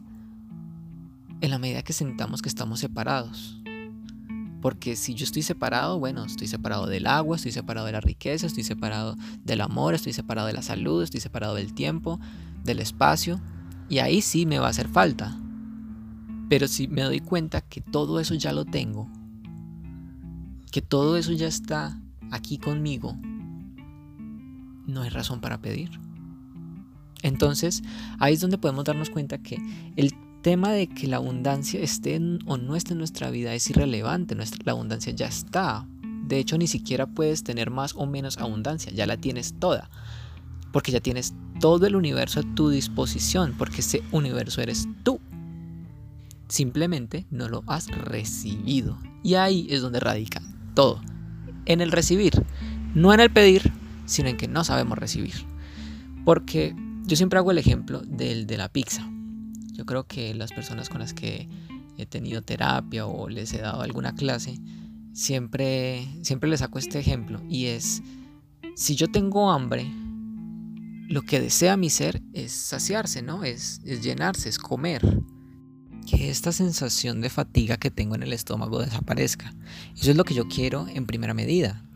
en 1.41 1.51
la 1.51 1.59
medida 1.59 1.83
que 1.83 1.91
sentamos 1.91 2.41
que 2.41 2.47
estamos 2.47 2.79
separados. 2.79 3.61
Porque 4.61 4.95
si 4.95 5.15
yo 5.15 5.25
estoy 5.25 5.41
separado, 5.41 5.99
bueno, 5.99 6.23
estoy 6.23 6.47
separado 6.47 6.87
del 6.87 7.07
agua, 7.07 7.35
estoy 7.35 7.51
separado 7.51 7.87
de 7.87 7.91
la 7.91 7.99
riqueza, 7.99 8.47
estoy 8.47 8.63
separado 8.63 9.17
del 9.43 9.59
amor, 9.59 9.95
estoy 9.95 10.13
separado 10.13 10.47
de 10.47 10.53
la 10.53 10.61
salud, 10.61 11.03
estoy 11.03 11.19
separado 11.19 11.55
del 11.55 11.73
tiempo, 11.73 12.21
del 12.63 12.79
espacio, 12.79 13.41
y 13.89 13.97
ahí 13.97 14.21
sí 14.21 14.45
me 14.45 14.59
va 14.59 14.67
a 14.67 14.69
hacer 14.69 14.87
falta. 14.87 15.37
Pero 16.47 16.69
si 16.69 16.87
me 16.87 17.01
doy 17.01 17.19
cuenta 17.19 17.59
que 17.59 17.81
todo 17.81 18.21
eso 18.21 18.33
ya 18.33 18.53
lo 18.53 18.63
tengo, 18.63 19.09
que 20.71 20.81
todo 20.81 21.17
eso 21.17 21.33
ya 21.33 21.47
está 21.47 21.99
aquí 22.31 22.59
conmigo, 22.59 23.17
no 24.88 25.01
hay 25.01 25.10
razón 25.10 25.39
para 25.39 25.62
pedir. 25.62 25.91
Entonces, 27.22 27.84
ahí 28.20 28.34
es 28.34 28.41
donde 28.41 28.58
podemos 28.58 28.86
darnos 28.86 29.10
cuenta 29.10 29.38
que 29.38 29.58
el 29.96 30.13
tema 30.41 30.72
de 30.72 30.88
que 30.88 31.08
la 31.08 31.17
abundancia 31.17 31.82
esté 31.82 32.20
o 32.46 32.58
no 32.58 32.75
esté 32.75 32.94
en 32.94 33.00
nuestra 33.00 33.29
vida 33.29 33.53
es 33.53 33.70
irrelevante, 33.70 34.36
nuestra, 34.36 34.62
la 34.65 34.72
abundancia 34.72 35.13
ya 35.13 35.27
está. 35.27 35.88
De 36.25 36.38
hecho, 36.39 36.58
ni 36.58 36.67
siquiera 36.67 37.08
puedes 37.08 37.44
tener 37.44 37.70
más 37.70 37.96
o 37.96 38.06
menos 38.06 38.38
abundancia, 38.38 38.91
ya 38.91 39.06
la 39.06 39.17
tienes 39.17 39.56
toda. 39.60 39.89
Porque 40.72 40.91
ya 40.91 41.00
tienes 41.00 41.34
todo 41.60 41.88
el 41.88 41.96
universo 41.96 42.41
a 42.41 42.56
tu 42.56 42.70
disposición, 42.70 43.56
porque 43.58 43.82
ese 43.82 44.03
universo 44.12 44.62
eres 44.62 44.88
tú. 45.03 45.20
Simplemente 46.48 47.25
no 47.29 47.50
lo 47.50 47.63
has 47.67 47.88
recibido. 47.88 48.98
Y 49.24 49.36
ahí 49.36 49.67
es 49.70 49.82
donde 49.82 50.00
radica 50.00 50.41
todo. 50.74 51.01
En 51.65 51.82
el 51.82 51.91
recibir, 51.91 52.46
no 52.94 53.13
en 53.13 53.20
el 53.20 53.32
pedir, 53.32 53.72
sino 54.07 54.29
en 54.29 54.37
que 54.37 54.47
no 54.47 54.63
sabemos 54.63 54.97
recibir. 54.97 55.35
Porque 56.25 56.75
yo 57.05 57.15
siempre 57.15 57.37
hago 57.37 57.51
el 57.51 57.59
ejemplo 57.59 58.01
del 58.01 58.47
de 58.47 58.57
la 58.57 58.69
pizza. 58.69 59.07
Yo 59.73 59.85
creo 59.85 60.07
que 60.07 60.33
las 60.33 60.51
personas 60.51 60.89
con 60.89 60.99
las 60.99 61.13
que 61.13 61.47
he 61.97 62.05
tenido 62.05 62.41
terapia 62.41 63.05
o 63.05 63.29
les 63.29 63.53
he 63.53 63.59
dado 63.59 63.81
alguna 63.81 64.15
clase, 64.15 64.59
siempre, 65.13 66.07
siempre 66.23 66.49
les 66.49 66.61
saco 66.61 66.79
este 66.79 66.99
ejemplo. 66.99 67.41
Y 67.47 67.65
es, 67.67 68.01
si 68.75 68.95
yo 68.95 69.07
tengo 69.07 69.51
hambre, 69.51 69.91
lo 71.09 71.21
que 71.21 71.39
desea 71.39 71.77
mi 71.77 71.89
ser 71.89 72.21
es 72.33 72.51
saciarse, 72.51 73.21
¿no? 73.21 73.43
Es, 73.43 73.81
es 73.85 74.01
llenarse, 74.01 74.49
es 74.49 74.57
comer. 74.57 75.01
Que 76.05 76.29
esta 76.29 76.51
sensación 76.51 77.21
de 77.21 77.29
fatiga 77.29 77.77
que 77.77 77.91
tengo 77.91 78.15
en 78.15 78.23
el 78.23 78.33
estómago 78.33 78.79
desaparezca. 78.79 79.53
Eso 79.95 80.11
es 80.11 80.17
lo 80.17 80.23
que 80.23 80.33
yo 80.33 80.47
quiero 80.47 80.87
en 80.87 81.05
primera 81.05 81.33
medida. 81.33 81.87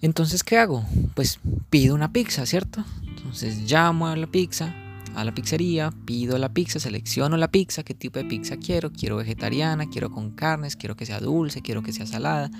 Entonces, 0.00 0.44
¿qué 0.44 0.58
hago? 0.58 0.84
Pues 1.14 1.40
pido 1.70 1.94
una 1.94 2.12
pizza, 2.12 2.46
¿cierto? 2.46 2.84
Entonces 3.02 3.70
llamo 3.70 4.06
a 4.06 4.16
la 4.16 4.26
pizza, 4.28 4.74
a 5.14 5.24
la 5.24 5.34
pizzería, 5.34 5.92
pido 6.04 6.38
la 6.38 6.52
pizza, 6.52 6.78
selecciono 6.78 7.36
la 7.36 7.50
pizza, 7.50 7.82
qué 7.82 7.94
tipo 7.94 8.18
de 8.18 8.24
pizza 8.24 8.56
quiero, 8.56 8.92
quiero 8.92 9.16
vegetariana, 9.16 9.88
quiero 9.88 10.10
con 10.10 10.30
carnes, 10.30 10.76
quiero 10.76 10.96
que 10.96 11.06
sea 11.06 11.20
dulce, 11.20 11.62
quiero 11.62 11.82
que 11.82 11.92
sea 11.92 12.06
salada. 12.06 12.50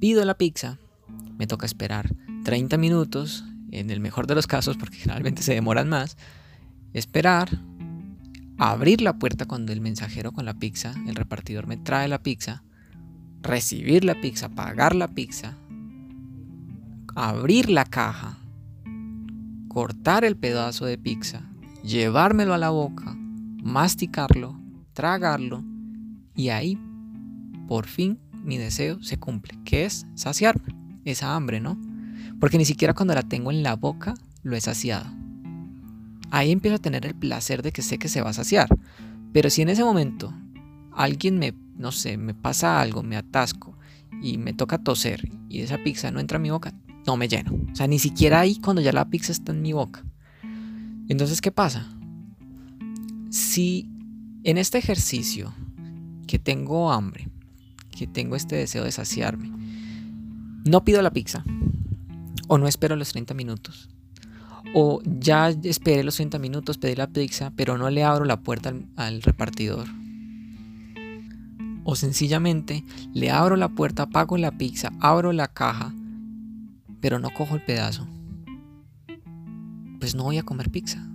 Pido 0.00 0.24
la 0.24 0.34
pizza, 0.34 0.78
me 1.38 1.46
toca 1.46 1.66
esperar 1.66 2.14
30 2.44 2.78
minutos, 2.78 3.44
en 3.70 3.90
el 3.90 4.00
mejor 4.00 4.26
de 4.26 4.34
los 4.34 4.46
casos, 4.46 4.76
porque 4.76 4.96
generalmente 4.96 5.42
se 5.42 5.54
demoran 5.54 5.88
más, 5.88 6.16
esperar, 6.92 7.50
abrir 8.58 9.02
la 9.02 9.18
puerta 9.18 9.44
cuando 9.44 9.72
el 9.72 9.80
mensajero 9.80 10.32
con 10.32 10.44
la 10.44 10.54
pizza, 10.54 10.94
el 11.06 11.14
repartidor 11.14 11.66
me 11.66 11.76
trae 11.76 12.08
la 12.08 12.22
pizza, 12.22 12.62
recibir 13.42 14.04
la 14.04 14.20
pizza, 14.20 14.48
pagar 14.48 14.94
la 14.94 15.08
pizza, 15.08 15.56
abrir 17.16 17.70
la 17.70 17.86
caja, 17.86 18.36
cortar 19.68 20.22
el 20.22 20.36
pedazo 20.36 20.84
de 20.84 20.98
pizza, 20.98 21.40
llevármelo 21.82 22.52
a 22.52 22.58
la 22.58 22.68
boca, 22.68 23.16
masticarlo, 23.16 24.60
tragarlo 24.92 25.64
y 26.34 26.50
ahí 26.50 26.78
por 27.66 27.86
fin 27.86 28.18
mi 28.44 28.58
deseo 28.58 29.02
se 29.02 29.18
cumple, 29.18 29.58
que 29.64 29.86
es 29.86 30.06
saciarme, 30.14 30.76
esa 31.06 31.34
hambre, 31.34 31.58
¿no? 31.58 31.80
Porque 32.38 32.58
ni 32.58 32.66
siquiera 32.66 32.92
cuando 32.92 33.14
la 33.14 33.22
tengo 33.22 33.50
en 33.50 33.62
la 33.62 33.76
boca 33.76 34.12
lo 34.42 34.54
he 34.54 34.60
saciado. 34.60 35.06
Ahí 36.30 36.52
empiezo 36.52 36.76
a 36.76 36.80
tener 36.80 37.06
el 37.06 37.14
placer 37.14 37.62
de 37.62 37.72
que 37.72 37.80
sé 37.80 37.98
que 37.98 38.08
se 38.08 38.20
va 38.20 38.30
a 38.30 38.34
saciar. 38.34 38.68
Pero 39.32 39.48
si 39.48 39.62
en 39.62 39.70
ese 39.70 39.84
momento 39.84 40.34
alguien 40.92 41.38
me, 41.38 41.54
no 41.76 41.92
sé, 41.92 42.18
me 42.18 42.34
pasa 42.34 42.78
algo, 42.80 43.02
me 43.02 43.16
atasco 43.16 43.74
y 44.22 44.36
me 44.36 44.52
toca 44.52 44.76
toser 44.78 45.30
y 45.48 45.60
esa 45.60 45.78
pizza 45.78 46.10
no 46.10 46.20
entra 46.20 46.36
a 46.36 46.40
mi 46.40 46.50
boca, 46.50 46.74
no 47.06 47.16
me 47.16 47.28
lleno. 47.28 47.52
O 47.72 47.76
sea, 47.76 47.86
ni 47.86 47.98
siquiera 47.98 48.40
ahí 48.40 48.56
cuando 48.56 48.82
ya 48.82 48.92
la 48.92 49.08
pizza 49.08 49.32
está 49.32 49.52
en 49.52 49.62
mi 49.62 49.72
boca. 49.72 50.04
Entonces, 51.08 51.40
¿qué 51.40 51.52
pasa? 51.52 51.86
Si 53.30 53.88
en 54.44 54.58
este 54.58 54.78
ejercicio 54.78 55.52
que 56.26 56.38
tengo 56.38 56.92
hambre, 56.92 57.28
que 57.90 58.06
tengo 58.06 58.36
este 58.36 58.56
deseo 58.56 58.84
de 58.84 58.92
saciarme, 58.92 59.50
no 60.64 60.84
pido 60.84 61.00
la 61.02 61.12
pizza, 61.12 61.44
o 62.48 62.58
no 62.58 62.66
espero 62.66 62.96
los 62.96 63.12
30 63.12 63.34
minutos, 63.34 63.88
o 64.74 65.00
ya 65.04 65.50
esperé 65.50 66.02
los 66.02 66.16
30 66.16 66.38
minutos, 66.38 66.78
pedí 66.78 66.96
la 66.96 67.06
pizza, 67.06 67.52
pero 67.54 67.78
no 67.78 67.88
le 67.88 68.02
abro 68.02 68.24
la 68.24 68.40
puerta 68.40 68.70
al, 68.70 68.86
al 68.96 69.22
repartidor, 69.22 69.86
o 71.84 71.94
sencillamente 71.94 72.84
le 73.14 73.30
abro 73.30 73.54
la 73.54 73.68
puerta, 73.68 74.06
pago 74.06 74.36
la 74.36 74.50
pizza, 74.50 74.92
abro 75.00 75.32
la 75.32 75.46
caja, 75.46 75.94
pero 77.06 77.20
no 77.20 77.30
cojo 77.30 77.54
el 77.54 77.62
pedazo, 77.62 78.04
pues 80.00 80.16
no 80.16 80.24
voy 80.24 80.38
a 80.38 80.42
comer 80.42 80.72
pizza. 80.72 81.08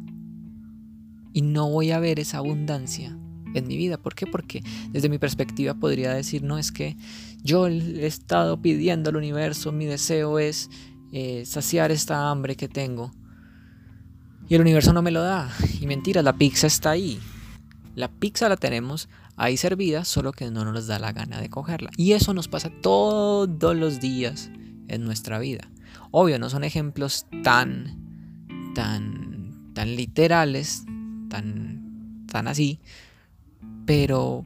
Y 1.34 1.42
no 1.42 1.70
voy 1.70 1.92
a 1.92 2.00
ver 2.00 2.18
esa 2.18 2.38
abundancia 2.38 3.10
en 3.54 3.68
mi 3.68 3.76
vida. 3.76 3.98
¿Por 3.98 4.16
qué? 4.16 4.26
Porque 4.26 4.64
desde 4.92 5.10
mi 5.10 5.18
perspectiva 5.18 5.74
podría 5.74 6.14
decir, 6.14 6.44
no 6.44 6.58
es 6.58 6.72
que 6.72 6.96
yo 7.44 7.68
he 7.68 8.06
estado 8.06 8.62
pidiendo 8.62 9.10
al 9.10 9.18
universo, 9.18 9.74
mi 9.74 9.86
deseo 9.86 10.40
es 10.40 10.70
eh, 11.12 11.44
saciar 11.46 11.92
esta 11.92 12.30
hambre 12.30 12.56
que 12.56 12.70
tengo. 12.70 13.12
Y 14.48 14.56
el 14.56 14.62
universo 14.62 14.94
no 14.94 15.02
me 15.02 15.12
lo 15.12 15.22
da. 15.22 15.52
Y 15.82 15.88
mentira, 15.88 16.22
la 16.22 16.38
pizza 16.38 16.68
está 16.68 16.92
ahí. 16.92 17.20
La 17.96 18.08
pizza 18.08 18.48
la 18.48 18.56
tenemos 18.56 19.10
ahí 19.36 19.58
servida, 19.58 20.06
solo 20.06 20.32
que 20.32 20.52
no 20.52 20.64
nos 20.64 20.88
da 20.88 21.00
la 21.00 21.12
gana 21.12 21.42
de 21.42 21.50
cogerla. 21.50 21.90
Y 21.98 22.14
eso 22.14 22.34
nos 22.34 22.48
pasa 22.48 22.72
todos 22.82 23.76
los 23.76 24.00
días 24.00 24.50
en 24.88 25.04
nuestra 25.04 25.38
vida. 25.38 25.68
Obvio, 26.12 26.39
no 26.39 26.50
son 26.50 26.63
ejemplos 26.63 27.25
tan, 27.44 28.74
tan, 28.75 29.72
tan 29.74 29.96
literales, 29.96 30.84
tan, 31.30 32.25
tan 32.27 32.48
así, 32.48 32.80
pero, 33.86 34.46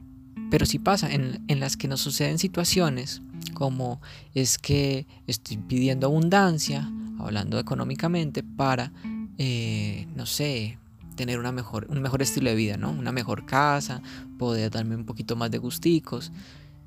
pero 0.50 0.64
sí 0.66 0.78
pasa 0.78 1.12
en, 1.12 1.44
en 1.48 1.60
las 1.60 1.76
que 1.76 1.88
nos 1.88 2.00
suceden 2.00 2.38
situaciones 2.38 3.22
como 3.56 4.00
es 4.34 4.58
que 4.58 5.06
estoy 5.26 5.56
pidiendo 5.56 6.06
abundancia, 6.06 6.90
hablando 7.18 7.58
económicamente, 7.58 8.42
para, 8.42 8.92
eh, 9.38 10.06
no 10.14 10.26
sé, 10.26 10.78
tener 11.16 11.38
una 11.38 11.52
mejor, 11.52 11.86
un 11.88 12.02
mejor 12.02 12.22
estilo 12.22 12.50
de 12.50 12.56
vida, 12.56 12.76
¿no? 12.76 12.90
Una 12.90 13.12
mejor 13.12 13.46
casa, 13.46 14.02
poder 14.38 14.70
darme 14.70 14.94
un 14.94 15.06
poquito 15.06 15.36
más 15.36 15.50
de 15.50 15.58
gusticos. 15.58 16.32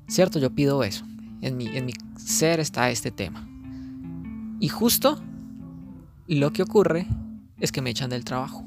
Cierto, 0.08 0.38
yo 0.38 0.50
pido 0.50 0.84
eso. 0.84 1.04
en 1.42 1.56
mi, 1.56 1.66
en 1.66 1.86
mi 1.86 1.92
ser 2.16 2.60
está 2.60 2.90
este 2.90 3.10
tema. 3.10 3.48
Y 4.60 4.68
justo 4.68 5.20
lo 6.28 6.52
que 6.52 6.62
ocurre 6.62 7.06
es 7.58 7.72
que 7.72 7.82
me 7.82 7.90
echan 7.90 8.10
del 8.10 8.24
trabajo. 8.24 8.64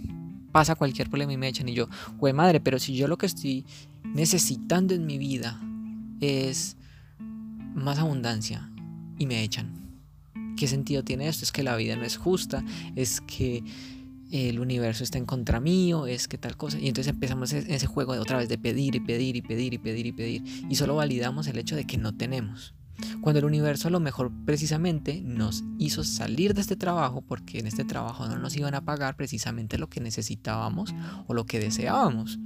Pasa 0.52 0.76
cualquier 0.76 1.10
problema 1.10 1.34
y 1.34 1.38
me 1.38 1.48
echan 1.48 1.70
y 1.70 1.74
yo, 1.74 1.88
güey 2.18 2.34
madre, 2.34 2.60
pero 2.60 2.80
si 2.80 2.96
yo 2.96 3.08
lo 3.08 3.18
que 3.18 3.28
estoy 3.28 3.66
necesitando 4.04 4.94
en 4.94 5.06
mi 5.06 5.18
vida 5.18 5.62
es 6.20 6.78
más 7.20 8.00
abundancia 8.00 8.70
y 9.18 9.28
me 9.28 9.44
echan. 9.44 9.72
¿Qué 10.58 10.68
sentido 10.68 11.04
tiene 11.04 11.28
esto? 11.28 11.46
Es 11.46 11.52
que 11.52 11.64
la 11.64 11.76
vida 11.76 11.96
no 11.96 12.04
es 12.04 12.18
justa, 12.18 12.64
es 12.96 13.22
que 13.22 13.64
el 14.32 14.60
universo 14.60 15.04
está 15.04 15.20
en 15.20 15.26
contra 15.26 15.60
mío, 15.60 16.08
es 16.08 16.28
que 16.28 16.38
tal 16.38 16.58
cosa. 16.58 16.80
Y 16.80 16.88
entonces 16.88 17.14
empezamos 17.14 17.54
en 17.54 17.70
ese 17.72 17.88
juego 17.88 18.14
de 18.14 18.20
otra 18.20 18.38
vez 18.38 18.50
de 18.50 18.58
pedir 18.58 18.96
y 18.96 19.00
pedir 19.00 19.36
y 19.36 19.42
pedir 19.42 19.74
y 19.74 19.78
pedir 19.78 20.06
y 20.08 20.12
pedir. 20.12 20.44
Y 20.70 20.76
solo 20.76 20.96
validamos 20.96 21.48
el 21.48 21.58
hecho 21.60 21.76
de 21.76 21.86
que 21.86 21.98
no 21.98 22.16
tenemos. 22.16 22.74
Cuando 23.22 23.40
el 23.40 23.46
universo 23.46 23.88
a 23.88 23.92
lo 23.92 24.00
mejor 24.00 24.32
precisamente 24.46 25.22
nos 25.22 25.64
hizo 25.78 26.04
salir 26.04 26.54
de 26.54 26.62
este 26.62 26.76
trabajo 26.76 27.22
porque 27.22 27.60
en 27.60 27.68
este 27.68 27.84
trabajo 27.86 28.28
no 28.28 28.38
nos 28.38 28.56
iban 28.56 28.76
a 28.76 28.86
pagar 28.86 29.16
precisamente 29.16 29.78
lo 29.78 29.90
que 29.90 30.02
necesitábamos 30.02 30.94
o 31.28 31.34
lo 31.34 31.46
que 31.46 31.60
deseábamos. 31.60 32.40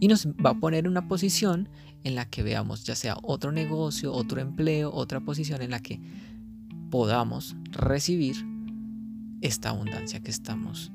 Y 0.00 0.08
nos 0.08 0.28
va 0.28 0.50
a 0.50 0.60
poner 0.60 0.84
en 0.84 0.90
una 0.90 1.08
posición 1.08 1.68
en 2.04 2.14
la 2.14 2.26
que 2.26 2.42
veamos 2.42 2.84
ya 2.84 2.94
sea 2.94 3.16
otro 3.22 3.52
negocio, 3.52 4.12
otro 4.12 4.40
empleo, 4.40 4.92
otra 4.92 5.20
posición 5.20 5.62
en 5.62 5.70
la 5.70 5.80
que 5.80 6.00
podamos 6.90 7.56
recibir 7.72 8.36
esta 9.40 9.70
abundancia 9.70 10.20
que 10.20 10.30
estamos 10.30 10.92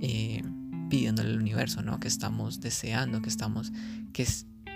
eh, 0.00 0.42
pidiendo 0.88 1.22
al 1.22 1.38
universo, 1.38 1.82
¿no? 1.82 1.98
que 2.00 2.08
estamos 2.08 2.60
deseando, 2.60 3.22
que, 3.22 3.28
estamos, 3.28 3.72
que 4.12 4.26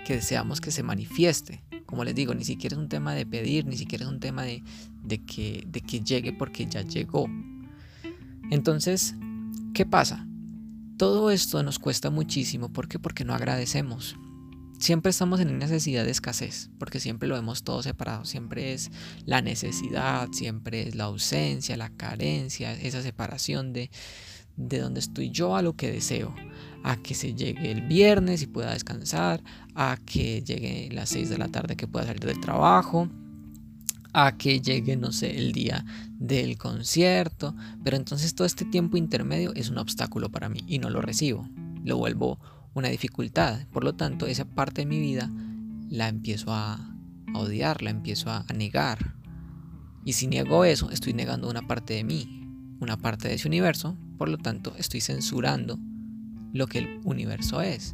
deseamos 0.07 0.61
que 0.61 0.71
se 0.71 0.83
manifieste. 0.83 1.63
Como 1.91 2.03
les 2.03 2.15
digo, 2.15 2.33
ni 2.33 2.43
siquiera 2.43 2.75
es 2.75 2.81
un 2.81 2.89
tema 2.89 3.13
de 3.13 3.27
pedir, 3.27 3.67
ni 3.67 3.77
siquiera 3.77 4.05
es 4.05 4.09
un 4.09 4.19
tema 4.19 4.41
de, 4.41 4.63
de, 5.03 5.23
que, 5.23 5.63
de 5.67 5.81
que 5.81 5.99
llegue 5.99 6.33
porque 6.33 6.65
ya 6.65 6.81
llegó. 6.81 7.29
Entonces, 8.49 9.13
¿qué 9.75 9.85
pasa? 9.85 10.25
Todo 10.97 11.29
esto 11.29 11.61
nos 11.61 11.77
cuesta 11.77 12.09
muchísimo. 12.09 12.73
¿Por 12.73 12.87
qué? 12.87 12.97
Porque 12.97 13.23
no 13.23 13.35
agradecemos 13.35 14.15
siempre 14.81 15.11
estamos 15.11 15.39
en 15.39 15.57
necesidad 15.59 16.03
de 16.03 16.11
escasez, 16.11 16.69
porque 16.79 16.99
siempre 16.99 17.29
lo 17.29 17.35
vemos 17.35 17.63
todo 17.63 17.83
separado, 17.83 18.25
siempre 18.25 18.73
es 18.73 18.89
la 19.25 19.41
necesidad, 19.41 20.29
siempre 20.31 20.87
es 20.87 20.95
la 20.95 21.05
ausencia, 21.05 21.77
la 21.77 21.89
carencia, 21.89 22.73
esa 22.73 23.01
separación 23.01 23.73
de, 23.73 23.91
de 24.57 24.79
donde 24.79 24.99
estoy 24.99 25.29
yo 25.29 25.55
a 25.55 25.61
lo 25.61 25.75
que 25.75 25.91
deseo, 25.91 26.33
a 26.83 26.97
que 26.97 27.13
se 27.13 27.33
llegue 27.33 27.71
el 27.71 27.81
viernes 27.81 28.41
y 28.41 28.47
pueda 28.47 28.73
descansar, 28.73 29.43
a 29.75 29.97
que 30.05 30.41
llegue 30.41 30.89
las 30.91 31.09
6 31.09 31.29
de 31.29 31.37
la 31.37 31.47
tarde 31.47 31.75
que 31.75 31.87
pueda 31.87 32.05
salir 32.05 32.25
del 32.25 32.39
trabajo, 32.39 33.07
a 34.13 34.37
que 34.37 34.59
llegue, 34.59 34.97
no 34.97 35.11
sé, 35.11 35.37
el 35.37 35.51
día 35.51 35.85
del 36.17 36.57
concierto, 36.57 37.55
pero 37.83 37.97
entonces 37.97 38.35
todo 38.35 38.45
este 38.45 38.65
tiempo 38.65 38.97
intermedio 38.97 39.53
es 39.55 39.69
un 39.69 39.77
obstáculo 39.77 40.29
para 40.29 40.49
mí 40.49 40.61
y 40.67 40.79
no 40.79 40.89
lo 40.89 41.01
recibo, 41.01 41.47
lo 41.83 41.97
vuelvo 41.97 42.39
una 42.73 42.89
dificultad. 42.89 43.65
Por 43.71 43.83
lo 43.83 43.93
tanto, 43.93 44.27
esa 44.27 44.45
parte 44.45 44.81
de 44.81 44.85
mi 44.85 44.99
vida 44.99 45.31
la 45.89 46.07
empiezo 46.07 46.53
a, 46.53 46.87
odiar, 47.33 47.81
la 47.81 47.89
empiezo 47.89 48.29
a, 48.29 48.45
negar. 48.53 49.15
Y 50.03 50.13
si 50.13 50.27
niego 50.27 50.65
eso, 50.65 50.89
estoy 50.89 51.13
negando 51.13 51.49
una 51.49 51.61
parte 51.61 51.93
de 51.93 52.03
mí, 52.03 52.47
una 52.79 52.97
parte 52.97 53.27
de 53.27 53.35
ese 53.35 53.47
universo. 53.47 53.97
Por 54.17 54.29
lo 54.29 54.37
tanto, 54.37 54.73
estoy 54.77 55.01
censurando 55.01 55.77
lo 56.53 56.67
que 56.67 56.79
el 56.79 56.99
universo 57.03 57.61
es. 57.61 57.93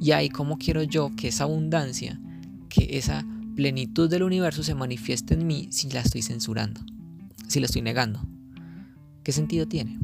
Y 0.00 0.12
ahí 0.12 0.28
como 0.28 0.58
quiero 0.58 0.82
yo 0.82 1.10
que 1.16 1.28
esa 1.28 1.44
abundancia, 1.44 2.20
que 2.68 2.98
esa 2.98 3.24
plenitud 3.54 4.10
del 4.10 4.22
universo 4.22 4.62
se 4.62 4.74
manifieste 4.74 5.34
en 5.34 5.46
mí 5.46 5.68
si 5.70 5.88
la 5.90 6.00
estoy 6.00 6.22
censurando, 6.22 6.80
si 7.48 7.60
la 7.60 7.66
estoy 7.66 7.82
negando. 7.82 8.20
¿Qué 9.22 9.32
sentido 9.32 9.66
tiene? 9.66 9.98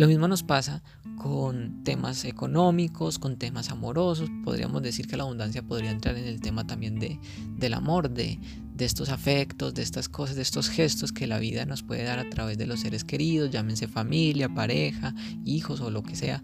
Lo 0.00 0.08
mismo 0.08 0.28
nos 0.28 0.42
pasa 0.42 0.82
con 1.18 1.84
temas 1.84 2.24
económicos, 2.24 3.18
con 3.18 3.36
temas 3.36 3.68
amorosos. 3.68 4.30
Podríamos 4.44 4.80
decir 4.80 5.06
que 5.06 5.18
la 5.18 5.24
abundancia 5.24 5.62
podría 5.62 5.90
entrar 5.90 6.16
en 6.16 6.24
el 6.24 6.40
tema 6.40 6.66
también 6.66 6.98
de, 6.98 7.20
del 7.58 7.74
amor, 7.74 8.08
de, 8.08 8.40
de 8.74 8.84
estos 8.86 9.10
afectos, 9.10 9.74
de 9.74 9.82
estas 9.82 10.08
cosas, 10.08 10.36
de 10.36 10.42
estos 10.42 10.70
gestos 10.70 11.12
que 11.12 11.26
la 11.26 11.38
vida 11.38 11.66
nos 11.66 11.82
puede 11.82 12.04
dar 12.04 12.18
a 12.18 12.30
través 12.30 12.56
de 12.56 12.66
los 12.66 12.80
seres 12.80 13.04
queridos, 13.04 13.50
llámense 13.50 13.88
familia, 13.88 14.48
pareja, 14.48 15.14
hijos 15.44 15.82
o 15.82 15.90
lo 15.90 16.02
que 16.02 16.16
sea. 16.16 16.42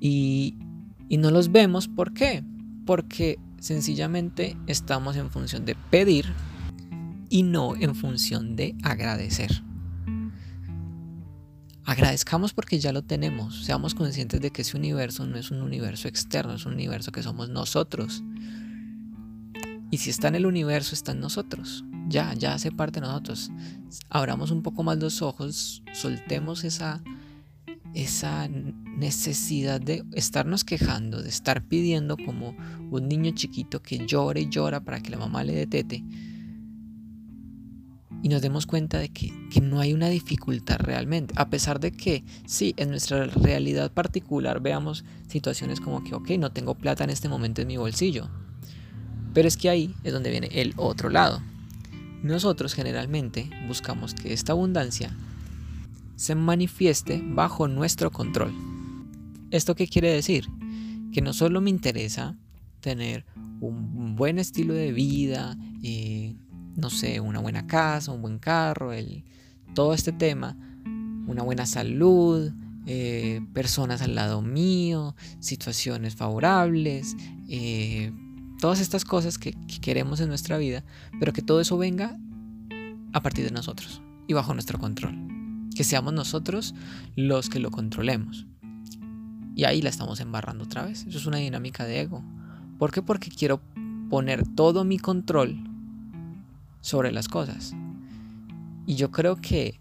Y, 0.00 0.56
y 1.08 1.18
no 1.18 1.30
los 1.30 1.52
vemos, 1.52 1.86
¿por 1.86 2.14
qué? 2.14 2.42
Porque 2.84 3.38
sencillamente 3.60 4.56
estamos 4.66 5.14
en 5.14 5.30
función 5.30 5.64
de 5.64 5.76
pedir 5.76 6.26
y 7.30 7.44
no 7.44 7.76
en 7.76 7.94
función 7.94 8.56
de 8.56 8.74
agradecer. 8.82 9.67
Agradezcamos 11.88 12.52
porque 12.52 12.78
ya 12.78 12.92
lo 12.92 13.00
tenemos. 13.00 13.64
Seamos 13.64 13.94
conscientes 13.94 14.42
de 14.42 14.50
que 14.50 14.60
ese 14.60 14.76
universo 14.76 15.24
no 15.24 15.38
es 15.38 15.50
un 15.50 15.62
universo 15.62 16.06
externo, 16.06 16.52
es 16.52 16.66
un 16.66 16.74
universo 16.74 17.12
que 17.12 17.22
somos 17.22 17.48
nosotros. 17.48 18.22
Y 19.90 19.96
si 19.96 20.10
está 20.10 20.28
en 20.28 20.34
el 20.34 20.44
universo, 20.44 20.94
está 20.94 21.12
en 21.12 21.20
nosotros. 21.20 21.86
Ya, 22.06 22.34
ya 22.34 22.52
hace 22.52 22.70
parte 22.70 23.00
de 23.00 23.06
nosotros. 23.06 23.50
Abramos 24.10 24.50
un 24.50 24.62
poco 24.62 24.82
más 24.82 24.98
los 24.98 25.22
ojos, 25.22 25.82
soltemos 25.94 26.62
esa, 26.64 27.02
esa 27.94 28.48
necesidad 28.48 29.80
de 29.80 30.04
estarnos 30.12 30.64
quejando, 30.64 31.22
de 31.22 31.30
estar 31.30 31.62
pidiendo 31.62 32.18
como 32.18 32.54
un 32.90 33.08
niño 33.08 33.30
chiquito 33.30 33.80
que 33.80 34.04
llora 34.06 34.40
y 34.40 34.50
llora 34.50 34.80
para 34.80 35.00
que 35.00 35.08
la 35.08 35.16
mamá 35.16 35.42
le 35.42 35.54
dé 35.54 35.66
tete 35.66 36.04
y 38.22 38.28
nos 38.28 38.42
demos 38.42 38.66
cuenta 38.66 38.98
de 38.98 39.10
que, 39.10 39.32
no 39.62 39.80
hay 39.80 39.92
una 39.92 40.08
dificultad 40.08 40.78
realmente, 40.80 41.34
a 41.36 41.50
pesar 41.50 41.80
de 41.80 41.92
que 41.92 42.24
sí, 42.46 42.74
en 42.76 42.90
nuestra 42.90 43.26
realidad 43.26 43.92
particular 43.92 44.60
veamos 44.60 45.04
situaciones 45.28 45.80
como 45.80 46.02
que, 46.02 46.14
ok, 46.14 46.30
no 46.38 46.50
tengo 46.52 46.74
plata 46.74 47.04
en 47.04 47.10
este 47.10 47.28
momento 47.28 47.62
en 47.62 47.68
mi 47.68 47.76
bolsillo, 47.76 48.28
pero 49.34 49.46
es 49.46 49.56
que 49.56 49.68
ahí 49.68 49.94
es 50.04 50.12
donde 50.12 50.30
viene 50.30 50.48
el 50.52 50.74
otro 50.76 51.10
lado. 51.10 51.42
Nosotros 52.22 52.74
generalmente 52.74 53.48
buscamos 53.68 54.14
que 54.14 54.32
esta 54.32 54.52
abundancia 54.52 55.14
se 56.16 56.34
manifieste 56.34 57.22
bajo 57.22 57.68
nuestro 57.68 58.10
control. 58.10 58.52
¿Esto 59.50 59.76
qué 59.76 59.86
quiere 59.86 60.12
decir? 60.12 60.48
Que 61.12 61.22
no 61.22 61.32
solo 61.32 61.60
me 61.60 61.70
interesa 61.70 62.36
tener 62.80 63.24
un 63.60 64.16
buen 64.16 64.38
estilo 64.38 64.74
de 64.74 64.92
vida, 64.92 65.56
eh, 65.82 66.34
no 66.78 66.90
sé, 66.90 67.20
una 67.20 67.40
buena 67.40 67.66
casa, 67.66 68.12
un 68.12 68.22
buen 68.22 68.38
carro, 68.38 68.92
el, 68.92 69.24
todo 69.74 69.92
este 69.92 70.12
tema, 70.12 70.56
una 71.26 71.42
buena 71.42 71.66
salud, 71.66 72.52
eh, 72.86 73.40
personas 73.52 74.00
al 74.00 74.14
lado 74.14 74.42
mío, 74.42 75.16
situaciones 75.40 76.14
favorables, 76.14 77.16
eh, 77.48 78.12
todas 78.60 78.80
estas 78.80 79.04
cosas 79.04 79.38
que, 79.38 79.52
que 79.52 79.80
queremos 79.80 80.20
en 80.20 80.28
nuestra 80.28 80.56
vida, 80.56 80.84
pero 81.18 81.32
que 81.32 81.42
todo 81.42 81.60
eso 81.60 81.76
venga 81.76 82.16
a 83.12 83.22
partir 83.22 83.44
de 83.44 83.50
nosotros 83.50 84.00
y 84.28 84.34
bajo 84.34 84.54
nuestro 84.54 84.78
control. 84.78 85.16
Que 85.74 85.82
seamos 85.82 86.12
nosotros 86.12 86.74
los 87.16 87.48
que 87.48 87.58
lo 87.58 87.72
controlemos. 87.72 88.46
Y 89.56 89.64
ahí 89.64 89.82
la 89.82 89.90
estamos 89.90 90.20
embarrando 90.20 90.64
otra 90.64 90.84
vez. 90.84 91.04
Eso 91.06 91.18
es 91.18 91.26
una 91.26 91.38
dinámica 91.38 91.84
de 91.84 92.02
ego. 92.02 92.22
¿Por 92.78 92.92
qué? 92.92 93.02
Porque 93.02 93.30
quiero 93.30 93.60
poner 94.08 94.46
todo 94.54 94.84
mi 94.84 94.98
control 94.98 95.68
sobre 96.80 97.12
las 97.12 97.28
cosas. 97.28 97.74
Y 98.86 98.94
yo 98.94 99.10
creo 99.10 99.36
que 99.36 99.78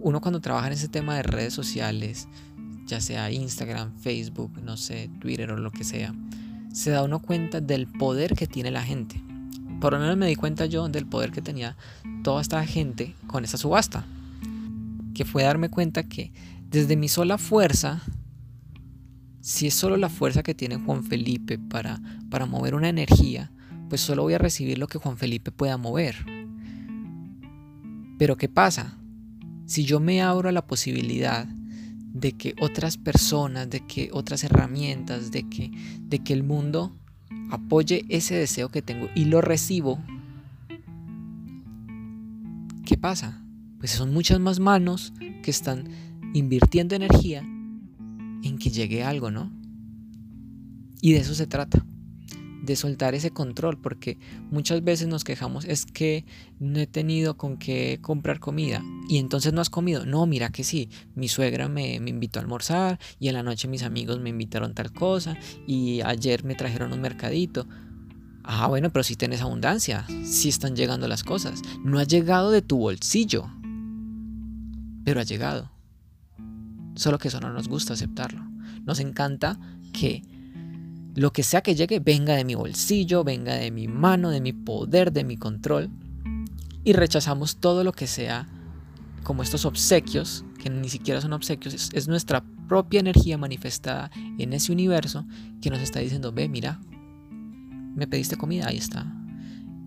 uno 0.00 0.20
cuando 0.20 0.40
trabaja 0.40 0.66
en 0.66 0.72
ese 0.74 0.88
tema 0.88 1.16
de 1.16 1.22
redes 1.22 1.54
sociales, 1.54 2.28
ya 2.86 3.00
sea 3.00 3.30
Instagram, 3.30 3.96
Facebook, 3.98 4.60
no 4.62 4.76
sé, 4.76 5.10
Twitter 5.20 5.50
o 5.50 5.56
lo 5.56 5.70
que 5.70 5.84
sea, 5.84 6.14
se 6.72 6.90
da 6.90 7.02
uno 7.02 7.20
cuenta 7.20 7.60
del 7.60 7.86
poder 7.86 8.34
que 8.34 8.46
tiene 8.46 8.70
la 8.70 8.82
gente. 8.82 9.22
Por 9.80 9.92
lo 9.92 9.98
menos 9.98 10.16
me 10.16 10.26
di 10.26 10.36
cuenta 10.36 10.66
yo 10.66 10.88
del 10.88 11.06
poder 11.06 11.32
que 11.32 11.42
tenía 11.42 11.76
toda 12.22 12.40
esta 12.40 12.64
gente 12.66 13.14
con 13.26 13.44
esa 13.44 13.58
subasta. 13.58 14.04
Que 15.14 15.24
fue 15.24 15.42
darme 15.42 15.68
cuenta 15.68 16.04
que 16.04 16.32
desde 16.68 16.96
mi 16.96 17.08
sola 17.08 17.38
fuerza, 17.38 18.02
si 19.40 19.66
es 19.66 19.74
solo 19.74 19.96
la 19.96 20.08
fuerza 20.08 20.42
que 20.42 20.54
tiene 20.54 20.76
Juan 20.76 21.04
Felipe 21.04 21.58
para, 21.58 22.00
para 22.30 22.46
mover 22.46 22.74
una 22.74 22.88
energía, 22.88 23.52
pues 23.92 24.00
solo 24.00 24.22
voy 24.22 24.32
a 24.32 24.38
recibir 24.38 24.78
lo 24.78 24.86
que 24.86 24.96
Juan 24.96 25.18
Felipe 25.18 25.52
pueda 25.52 25.76
mover. 25.76 26.16
Pero 28.16 28.38
¿qué 28.38 28.48
pasa? 28.48 28.96
Si 29.66 29.84
yo 29.84 30.00
me 30.00 30.22
abro 30.22 30.48
a 30.48 30.52
la 30.52 30.66
posibilidad 30.66 31.44
de 31.44 32.32
que 32.32 32.54
otras 32.58 32.96
personas, 32.96 33.68
de 33.68 33.80
que 33.86 34.08
otras 34.14 34.44
herramientas, 34.44 35.30
de 35.30 35.46
que, 35.46 35.72
de 36.00 36.20
que 36.20 36.32
el 36.32 36.42
mundo 36.42 36.96
apoye 37.50 38.06
ese 38.08 38.34
deseo 38.34 38.70
que 38.70 38.80
tengo 38.80 39.10
y 39.14 39.26
lo 39.26 39.42
recibo, 39.42 39.98
¿qué 42.86 42.96
pasa? 42.96 43.44
Pues 43.78 43.90
son 43.90 44.10
muchas 44.10 44.40
más 44.40 44.58
manos 44.58 45.12
que 45.42 45.50
están 45.50 45.90
invirtiendo 46.32 46.94
energía 46.94 47.40
en 47.40 48.56
que 48.58 48.70
llegue 48.70 49.04
algo, 49.04 49.30
¿no? 49.30 49.52
Y 51.02 51.12
de 51.12 51.18
eso 51.18 51.34
se 51.34 51.46
trata 51.46 51.84
de 52.62 52.76
soltar 52.76 53.14
ese 53.14 53.30
control, 53.30 53.78
porque 53.78 54.18
muchas 54.50 54.82
veces 54.82 55.08
nos 55.08 55.24
quejamos, 55.24 55.64
es 55.64 55.84
que 55.84 56.24
no 56.60 56.78
he 56.78 56.86
tenido 56.86 57.36
con 57.36 57.56
qué 57.56 57.98
comprar 58.00 58.38
comida 58.38 58.82
y 59.08 59.18
entonces 59.18 59.52
no 59.52 59.60
has 59.60 59.68
comido. 59.68 60.06
No, 60.06 60.26
mira 60.26 60.50
que 60.50 60.64
sí, 60.64 60.88
mi 61.14 61.28
suegra 61.28 61.68
me, 61.68 62.00
me 62.00 62.10
invitó 62.10 62.38
a 62.38 62.42
almorzar 62.42 62.98
y 63.18 63.28
en 63.28 63.34
la 63.34 63.42
noche 63.42 63.68
mis 63.68 63.82
amigos 63.82 64.20
me 64.20 64.30
invitaron 64.30 64.74
tal 64.74 64.92
cosa 64.92 65.36
y 65.66 66.00
ayer 66.02 66.44
me 66.44 66.54
trajeron 66.54 66.92
un 66.92 67.00
mercadito. 67.00 67.66
Ah, 68.44 68.66
bueno, 68.68 68.90
pero 68.90 69.02
si 69.02 69.16
tienes 69.16 69.40
abundancia, 69.40 70.06
si 70.24 70.48
están 70.48 70.74
llegando 70.74 71.06
las 71.08 71.22
cosas. 71.22 71.62
No 71.84 71.98
ha 71.98 72.04
llegado 72.04 72.50
de 72.50 72.62
tu 72.62 72.78
bolsillo, 72.78 73.48
pero 75.04 75.20
ha 75.20 75.24
llegado. 75.24 75.70
Solo 76.94 77.18
que 77.18 77.28
eso 77.28 77.40
no 77.40 77.52
nos 77.52 77.68
gusta 77.68 77.94
aceptarlo. 77.94 78.42
Nos 78.84 79.00
encanta 79.00 79.58
que 79.92 80.22
lo 81.14 81.32
que 81.32 81.42
sea 81.42 81.60
que 81.60 81.74
llegue 81.74 82.00
venga 82.00 82.34
de 82.34 82.44
mi 82.44 82.54
bolsillo, 82.54 83.24
venga 83.24 83.54
de 83.54 83.70
mi 83.70 83.88
mano, 83.88 84.30
de 84.30 84.40
mi 84.40 84.52
poder, 84.52 85.12
de 85.12 85.24
mi 85.24 85.36
control. 85.36 85.90
Y 86.84 86.94
rechazamos 86.94 87.56
todo 87.56 87.84
lo 87.84 87.92
que 87.92 88.06
sea 88.06 88.48
como 89.22 89.42
estos 89.42 89.64
obsequios, 89.66 90.44
que 90.58 90.70
ni 90.70 90.88
siquiera 90.88 91.20
son 91.20 91.32
obsequios, 91.32 91.90
es, 91.92 92.08
nuestra 92.08 92.42
propia 92.66 93.00
energía 93.00 93.38
manifestada 93.38 94.10
en 94.38 94.52
ese 94.52 94.72
universo 94.72 95.26
que 95.60 95.70
nos 95.70 95.80
está 95.80 96.00
diciendo, 96.00 96.32
ve, 96.32 96.48
mira, 96.48 96.80
me 97.94 98.06
pediste 98.06 98.36
comida, 98.36 98.68
ahí 98.68 98.78
está. 98.78 99.06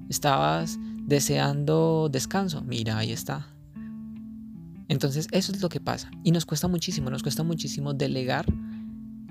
Estabas 0.10 0.78
deseando 1.02 2.08
descanso, 2.12 2.62
mira, 2.62 2.98
ahí 2.98 3.12
está. 3.12 3.48
Entonces 4.88 5.28
eso 5.32 5.52
es 5.52 5.62
lo 5.62 5.70
que 5.70 5.80
pasa. 5.80 6.12
Y 6.24 6.32
nos 6.32 6.46
cuesta 6.46 6.68
muchísimo, 6.68 7.10
nos 7.10 7.24
cuesta 7.24 7.44
muchísimo 7.44 7.94
delegar 7.94 8.46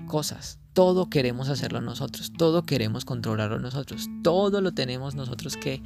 cosas. 0.05 0.59
Todo 0.73 1.09
queremos 1.09 1.49
hacerlo 1.49 1.81
nosotros, 1.81 2.33
todo 2.37 2.65
queremos 2.65 3.05
controlarlo 3.05 3.59
nosotros, 3.59 4.09
todo 4.23 4.61
lo 4.61 4.73
tenemos 4.73 5.15
nosotros 5.15 5.55
que, 5.55 5.81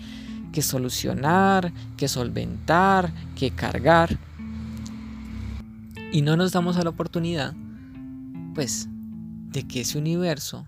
que 0.52 0.62
solucionar, 0.62 1.74
que 1.96 2.08
solventar, 2.08 3.14
que 3.36 3.52
cargar. 3.52 4.18
Y 6.12 6.24
no 6.24 6.38
nos 6.38 6.52
damos 6.52 6.78
a 6.78 6.84
la 6.84 6.90
oportunidad, 6.90 7.54
pues, 8.56 8.90
de 9.52 9.68
que 9.68 9.82
ese 9.82 9.98
universo 9.98 10.66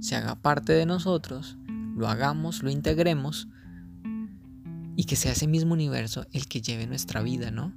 se 0.00 0.16
haga 0.16 0.36
parte 0.36 0.72
de 0.72 0.86
nosotros, 0.86 1.56
lo 1.96 2.08
hagamos, 2.08 2.62
lo 2.62 2.70
integremos 2.70 3.48
y 4.96 5.04
que 5.04 5.16
sea 5.16 5.32
ese 5.32 5.46
mismo 5.46 5.74
universo 5.74 6.26
el 6.32 6.46
que 6.46 6.60
lleve 6.60 6.86
nuestra 6.86 7.22
vida, 7.22 7.50
¿no? 7.50 7.72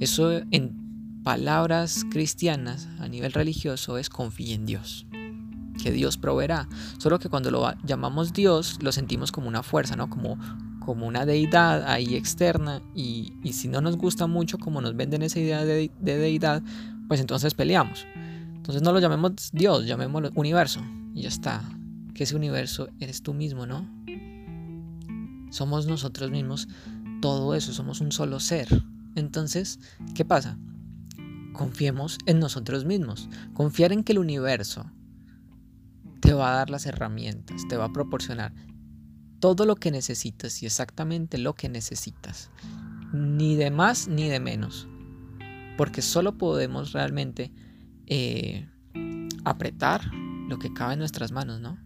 Eso 0.00 0.30
en 0.50 0.89
palabras 1.30 2.04
cristianas 2.10 2.88
a 2.98 3.06
nivel 3.06 3.32
religioso 3.32 3.98
es 3.98 4.10
confía 4.10 4.52
en 4.52 4.66
Dios. 4.66 5.06
Que 5.80 5.92
Dios 5.92 6.16
proveerá. 6.16 6.68
Solo 6.98 7.20
que 7.20 7.28
cuando 7.28 7.52
lo 7.52 7.72
llamamos 7.84 8.32
Dios 8.32 8.78
lo 8.82 8.90
sentimos 8.90 9.30
como 9.30 9.46
una 9.46 9.62
fuerza, 9.62 9.94
¿no? 9.94 10.10
Como, 10.10 10.36
como 10.80 11.06
una 11.06 11.26
deidad 11.26 11.88
ahí 11.88 12.16
externa. 12.16 12.82
Y, 12.96 13.32
si 13.52 13.68
no 13.68 13.80
nos 13.80 13.96
gusta 13.96 14.26
mucho 14.26 14.58
como 14.58 14.80
nos 14.80 14.96
venden 14.96 15.22
esa 15.22 15.38
idea 15.38 15.64
de, 15.64 15.92
de 16.00 16.18
deidad, 16.18 16.64
pues 17.06 17.20
entonces 17.20 17.54
peleamos. 17.54 18.08
Entonces 18.56 18.82
no 18.82 18.90
lo 18.90 18.98
llamemos 18.98 19.50
Dios, 19.52 19.86
llamémoslo 19.86 20.32
universo. 20.34 20.80
Y 21.14 21.22
ya 21.22 21.28
está. 21.28 21.62
Que 22.12 22.24
ese 22.24 22.34
universo 22.34 22.88
eres 22.98 23.22
tú 23.22 23.34
mismo, 23.34 23.66
¿no? 23.66 23.88
Somos 25.50 25.86
nosotros 25.86 26.32
mismos 26.32 26.66
todo 27.22 27.54
eso, 27.54 27.72
somos 27.72 28.00
un 28.00 28.10
solo 28.10 28.40
ser. 28.40 28.66
Entonces, 29.14 29.78
¿qué 30.16 30.24
pasa? 30.24 30.58
Confiemos 31.60 32.16
en 32.24 32.40
nosotros 32.40 32.86
mismos. 32.86 33.28
Confiar 33.52 33.92
en 33.92 34.02
que 34.02 34.12
el 34.12 34.18
universo 34.18 34.90
te 36.22 36.32
va 36.32 36.52
a 36.52 36.56
dar 36.56 36.70
las 36.70 36.86
herramientas, 36.86 37.68
te 37.68 37.76
va 37.76 37.84
a 37.84 37.92
proporcionar 37.92 38.54
todo 39.40 39.66
lo 39.66 39.76
que 39.76 39.90
necesitas 39.90 40.62
y 40.62 40.64
exactamente 40.64 41.36
lo 41.36 41.52
que 41.52 41.68
necesitas. 41.68 42.50
Ni 43.12 43.56
de 43.56 43.70
más 43.70 44.08
ni 44.08 44.30
de 44.30 44.40
menos. 44.40 44.88
Porque 45.76 46.00
solo 46.00 46.38
podemos 46.38 46.92
realmente 46.92 47.52
eh, 48.06 48.66
apretar 49.44 50.00
lo 50.48 50.58
que 50.58 50.72
cabe 50.72 50.94
en 50.94 51.00
nuestras 51.00 51.30
manos, 51.30 51.60
¿no? 51.60 51.76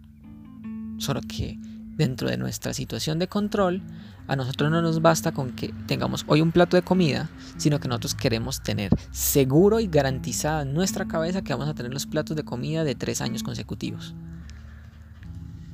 Solo 0.98 1.20
que 1.20 1.58
dentro 1.96 2.30
de 2.30 2.36
nuestra 2.36 2.74
situación 2.74 3.18
de 3.18 3.26
control, 3.26 3.82
a 4.26 4.36
nosotros 4.36 4.70
no 4.70 4.80
nos 4.80 5.02
basta 5.02 5.32
con 5.32 5.52
que 5.52 5.74
tengamos 5.86 6.24
hoy 6.28 6.40
un 6.40 6.52
plato 6.52 6.76
de 6.76 6.82
comida, 6.82 7.28
sino 7.56 7.80
que 7.80 7.88
nosotros 7.88 8.14
queremos 8.14 8.62
tener 8.62 8.90
seguro 9.10 9.80
y 9.80 9.86
garantizada 9.86 10.62
en 10.62 10.72
nuestra 10.74 11.06
cabeza 11.06 11.42
que 11.42 11.52
vamos 11.52 11.68
a 11.68 11.74
tener 11.74 11.92
los 11.92 12.06
platos 12.06 12.36
de 12.36 12.44
comida 12.44 12.84
de 12.84 12.94
tres 12.94 13.20
años 13.20 13.42
consecutivos. 13.42 14.14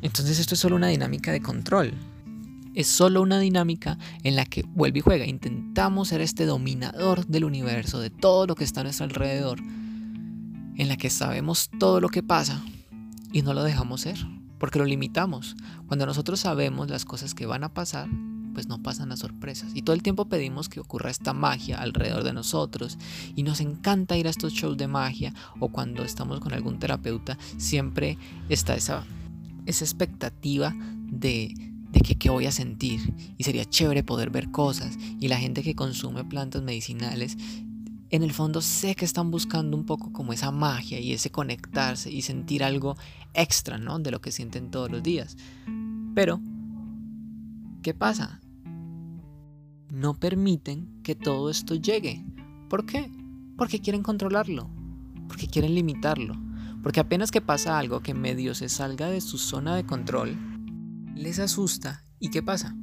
Entonces 0.02 0.38
esto 0.38 0.54
es 0.54 0.60
solo 0.60 0.76
una 0.76 0.88
dinámica 0.88 1.32
de 1.32 1.40
control. 1.40 1.92
Es 2.74 2.86
solo 2.86 3.20
una 3.20 3.40
dinámica 3.40 3.98
en 4.22 4.36
la 4.36 4.44
que 4.44 4.62
vuelve 4.62 5.00
y 5.00 5.02
juega. 5.02 5.26
Intentamos 5.26 6.08
ser 6.08 6.20
este 6.20 6.46
dominador 6.46 7.26
del 7.26 7.44
universo, 7.44 8.00
de 8.00 8.10
todo 8.10 8.46
lo 8.46 8.54
que 8.54 8.64
está 8.64 8.80
a 8.80 8.84
nuestro 8.84 9.04
alrededor, 9.04 9.58
en 9.60 10.88
la 10.88 10.96
que 10.96 11.10
sabemos 11.10 11.68
todo 11.78 12.00
lo 12.00 12.08
que 12.08 12.22
pasa 12.22 12.62
y 13.32 13.42
no 13.42 13.54
lo 13.54 13.62
dejamos 13.64 14.02
ser 14.02 14.16
porque 14.60 14.78
lo 14.78 14.84
limitamos. 14.84 15.56
Cuando 15.88 16.06
nosotros 16.06 16.38
sabemos 16.38 16.90
las 16.90 17.04
cosas 17.04 17.34
que 17.34 17.46
van 17.46 17.64
a 17.64 17.72
pasar, 17.74 18.08
pues 18.52 18.68
no 18.68 18.82
pasan 18.82 19.08
las 19.10 19.20
sorpresas. 19.20 19.72
Y 19.74 19.82
todo 19.82 19.94
el 19.94 20.02
tiempo 20.02 20.26
pedimos 20.26 20.68
que 20.68 20.80
ocurra 20.80 21.10
esta 21.10 21.32
magia 21.32 21.80
alrededor 21.80 22.24
de 22.24 22.32
nosotros. 22.32 22.98
Y 23.34 23.42
nos 23.42 23.60
encanta 23.60 24.16
ir 24.16 24.26
a 24.26 24.30
estos 24.30 24.52
shows 24.52 24.76
de 24.76 24.88
magia 24.88 25.34
o 25.58 25.68
cuando 25.68 26.04
estamos 26.04 26.40
con 26.40 26.52
algún 26.52 26.78
terapeuta, 26.78 27.38
siempre 27.56 28.18
está 28.48 28.74
esa, 28.74 29.04
esa 29.66 29.84
expectativa 29.84 30.74
de, 31.06 31.54
de 31.90 32.00
que 32.00 32.16
qué 32.16 32.30
voy 32.30 32.46
a 32.46 32.52
sentir. 32.52 33.14
Y 33.36 33.44
sería 33.44 33.64
chévere 33.64 34.02
poder 34.02 34.30
ver 34.30 34.50
cosas. 34.50 34.96
Y 35.20 35.28
la 35.28 35.38
gente 35.38 35.62
que 35.62 35.74
consume 35.74 36.24
plantas 36.24 36.62
medicinales 36.62 37.36
en 38.10 38.24
el 38.24 38.32
fondo 38.32 38.60
sé 38.60 38.94
que 38.96 39.04
están 39.04 39.30
buscando 39.30 39.76
un 39.76 39.84
poco 39.84 40.12
como 40.12 40.32
esa 40.32 40.50
magia 40.50 40.98
y 40.98 41.12
ese 41.12 41.30
conectarse 41.30 42.10
y 42.10 42.22
sentir 42.22 42.64
algo 42.64 42.96
extra, 43.34 43.78
¿no? 43.78 43.98
De 44.00 44.10
lo 44.10 44.20
que 44.20 44.32
sienten 44.32 44.70
todos 44.70 44.90
los 44.90 45.02
días. 45.02 45.36
Pero, 46.14 46.40
¿qué 47.82 47.94
pasa? 47.94 48.40
No 49.90 50.14
permiten 50.14 51.00
que 51.02 51.14
todo 51.14 51.50
esto 51.50 51.74
llegue. 51.74 52.24
¿Por 52.68 52.86
qué? 52.86 53.10
Porque 53.56 53.80
quieren 53.80 54.02
controlarlo, 54.02 54.70
porque 55.28 55.48
quieren 55.48 55.74
limitarlo, 55.74 56.34
porque 56.82 57.00
apenas 57.00 57.30
que 57.30 57.40
pasa 57.40 57.78
algo 57.78 58.00
que 58.00 58.14
medio 58.14 58.54
se 58.54 58.68
salga 58.68 59.08
de 59.08 59.20
su 59.20 59.38
zona 59.38 59.74
de 59.74 59.84
control, 59.84 60.38
les 61.14 61.38
asusta 61.38 62.04
y 62.18 62.30
¿qué 62.30 62.42
pasa? 62.42 62.76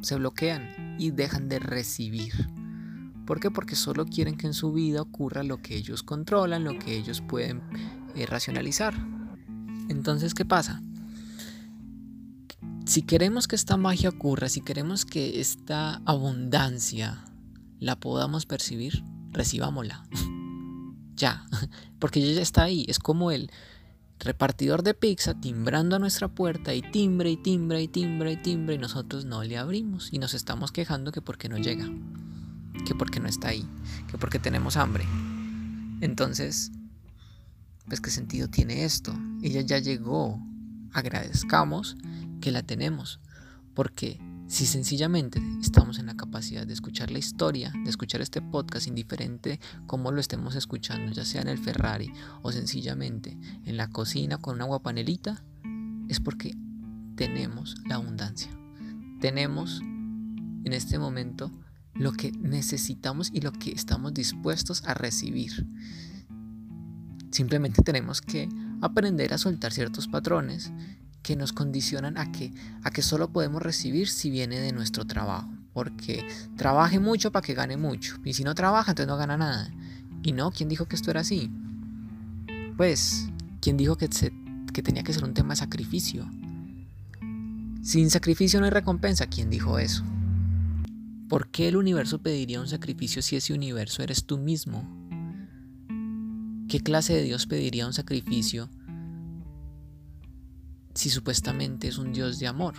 Se 0.00 0.16
bloquean 0.16 0.96
y 0.98 1.10
dejan 1.10 1.48
de 1.48 1.58
recibir. 1.58 2.32
¿Por 3.26 3.40
qué? 3.40 3.50
Porque 3.50 3.74
solo 3.74 4.04
quieren 4.04 4.36
que 4.36 4.46
en 4.46 4.54
su 4.54 4.72
vida 4.72 5.00
ocurra 5.00 5.42
lo 5.42 5.62
que 5.62 5.76
ellos 5.76 6.02
controlan, 6.02 6.64
lo 6.64 6.78
que 6.78 6.94
ellos 6.96 7.22
pueden 7.22 7.62
eh, 8.14 8.26
racionalizar. 8.26 8.94
Entonces, 9.88 10.34
¿qué 10.34 10.44
pasa? 10.44 10.82
Si 12.86 13.02
queremos 13.02 13.48
que 13.48 13.56
esta 13.56 13.76
magia 13.76 14.10
ocurra, 14.10 14.48
si 14.48 14.60
queremos 14.60 15.04
que 15.04 15.40
esta 15.40 16.02
abundancia 16.04 17.24
la 17.80 17.98
podamos 17.98 18.46
percibir, 18.46 19.04
recibámosla. 19.32 20.04
ya, 21.16 21.46
porque 21.98 22.34
ya 22.34 22.42
está 22.42 22.64
ahí. 22.64 22.84
Es 22.88 22.98
como 22.98 23.30
el 23.30 23.50
repartidor 24.18 24.82
de 24.82 24.94
pizza 24.94 25.34
timbrando 25.40 25.96
a 25.96 25.98
nuestra 25.98 26.28
puerta 26.28 26.74
y 26.74 26.82
timbre 26.82 27.30
y 27.30 27.36
timbre 27.36 27.82
y 27.82 27.88
timbre 27.88 28.32
y 28.32 28.36
timbre 28.36 28.74
y 28.76 28.78
nosotros 28.78 29.24
no 29.24 29.42
le 29.42 29.58
abrimos 29.58 30.10
y 30.12 30.18
nos 30.18 30.34
estamos 30.34 30.72
quejando 30.72 31.10
que 31.12 31.20
porque 31.20 31.48
no 31.48 31.58
llega 31.58 31.88
que 32.84 32.94
porque 32.94 33.20
no 33.20 33.28
está 33.28 33.48
ahí, 33.48 33.66
que 34.10 34.18
porque 34.18 34.38
tenemos 34.38 34.76
hambre. 34.76 35.04
Entonces, 36.00 36.72
pues 37.86 38.00
qué 38.00 38.10
sentido 38.10 38.48
tiene 38.48 38.84
esto? 38.84 39.16
Ella 39.42 39.60
ya 39.60 39.78
llegó, 39.78 40.40
agradezcamos 40.92 41.96
que 42.44 42.52
la 42.52 42.62
tenemos, 42.62 43.20
porque 43.72 44.20
si 44.48 44.66
sencillamente 44.66 45.40
estamos 45.62 45.98
en 45.98 46.04
la 46.04 46.14
capacidad 46.14 46.66
de 46.66 46.74
escuchar 46.74 47.10
la 47.10 47.18
historia, 47.18 47.72
de 47.72 47.88
escuchar 47.88 48.20
este 48.20 48.42
podcast, 48.42 48.86
indiferente 48.86 49.58
cómo 49.86 50.12
lo 50.12 50.20
estemos 50.20 50.54
escuchando, 50.54 51.10
ya 51.12 51.24
sea 51.24 51.40
en 51.40 51.48
el 51.48 51.56
Ferrari 51.56 52.12
o 52.42 52.52
sencillamente 52.52 53.38
en 53.64 53.78
la 53.78 53.88
cocina 53.88 54.36
con 54.36 54.56
una 54.56 54.66
guapanelita, 54.66 55.42
es 56.10 56.20
porque 56.20 56.54
tenemos 57.16 57.76
la 57.86 57.94
abundancia. 57.94 58.50
Tenemos 59.22 59.80
en 59.80 60.72
este 60.74 60.98
momento 60.98 61.50
lo 61.94 62.12
que 62.12 62.30
necesitamos 62.32 63.30
y 63.32 63.40
lo 63.40 63.52
que 63.52 63.72
estamos 63.72 64.12
dispuestos 64.12 64.84
a 64.84 64.92
recibir. 64.92 65.66
Simplemente 67.30 67.80
tenemos 67.82 68.20
que 68.20 68.50
aprender 68.82 69.32
a 69.32 69.38
soltar 69.38 69.72
ciertos 69.72 70.08
patrones 70.08 70.70
que 71.24 71.34
nos 71.34 71.52
condicionan 71.52 72.18
a 72.18 72.30
que, 72.30 72.52
a 72.84 72.90
que 72.92 73.02
solo 73.02 73.32
podemos 73.32 73.60
recibir 73.60 74.08
si 74.08 74.30
viene 74.30 74.60
de 74.60 74.70
nuestro 74.70 75.06
trabajo. 75.06 75.50
Porque 75.72 76.24
trabaje 76.56 77.00
mucho 77.00 77.32
para 77.32 77.44
que 77.44 77.54
gane 77.54 77.76
mucho. 77.76 78.18
Y 78.24 78.34
si 78.34 78.44
no 78.44 78.54
trabaja, 78.54 78.92
entonces 78.92 79.08
no 79.08 79.16
gana 79.16 79.36
nada. 79.36 79.72
Y 80.22 80.30
no, 80.30 80.52
¿quién 80.52 80.68
dijo 80.68 80.86
que 80.86 80.94
esto 80.94 81.10
era 81.10 81.22
así? 81.22 81.50
Pues, 82.76 83.28
¿quién 83.60 83.76
dijo 83.76 83.96
que, 83.96 84.08
que 84.72 84.82
tenía 84.82 85.02
que 85.02 85.12
ser 85.12 85.24
un 85.24 85.34
tema 85.34 85.54
de 85.54 85.56
sacrificio? 85.56 86.30
Sin 87.82 88.10
sacrificio 88.10 88.60
no 88.60 88.66
hay 88.66 88.70
recompensa. 88.70 89.26
¿Quién 89.26 89.50
dijo 89.50 89.78
eso? 89.78 90.04
¿Por 91.28 91.48
qué 91.48 91.68
el 91.68 91.76
universo 91.76 92.22
pediría 92.22 92.60
un 92.60 92.68
sacrificio 92.68 93.22
si 93.22 93.36
ese 93.36 93.54
universo 93.54 94.02
eres 94.02 94.26
tú 94.26 94.38
mismo? 94.38 94.86
¿Qué 96.68 96.80
clase 96.80 97.14
de 97.14 97.22
Dios 97.22 97.46
pediría 97.46 97.86
un 97.86 97.94
sacrificio 97.94 98.68
si 100.94 101.10
supuestamente 101.10 101.88
es 101.88 101.98
un 101.98 102.12
Dios 102.12 102.38
de 102.38 102.46
amor? 102.46 102.74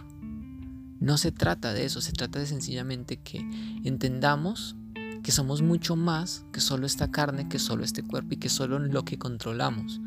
No 0.99 1.17
se 1.17 1.31
trata 1.31 1.73
de 1.73 1.85
eso, 1.85 2.01
se 2.01 2.13
trata 2.13 2.39
de 2.39 2.47
sencillamente 2.47 3.17
que 3.17 3.39
entendamos 3.83 4.75
que 5.21 5.31
somos 5.31 5.61
mucho 5.61 5.95
más 5.95 6.45
que 6.53 6.59
solo 6.61 6.85
esta 6.85 7.11
carne, 7.11 7.49
que 7.49 7.59
solo 7.59 7.83
este 7.83 8.03
cuerpo 8.03 8.35
y 8.35 8.37
que 8.37 8.49
solo 8.49 8.79
lo 8.79 9.03
que 9.03 9.17
controlamos. 9.17 9.99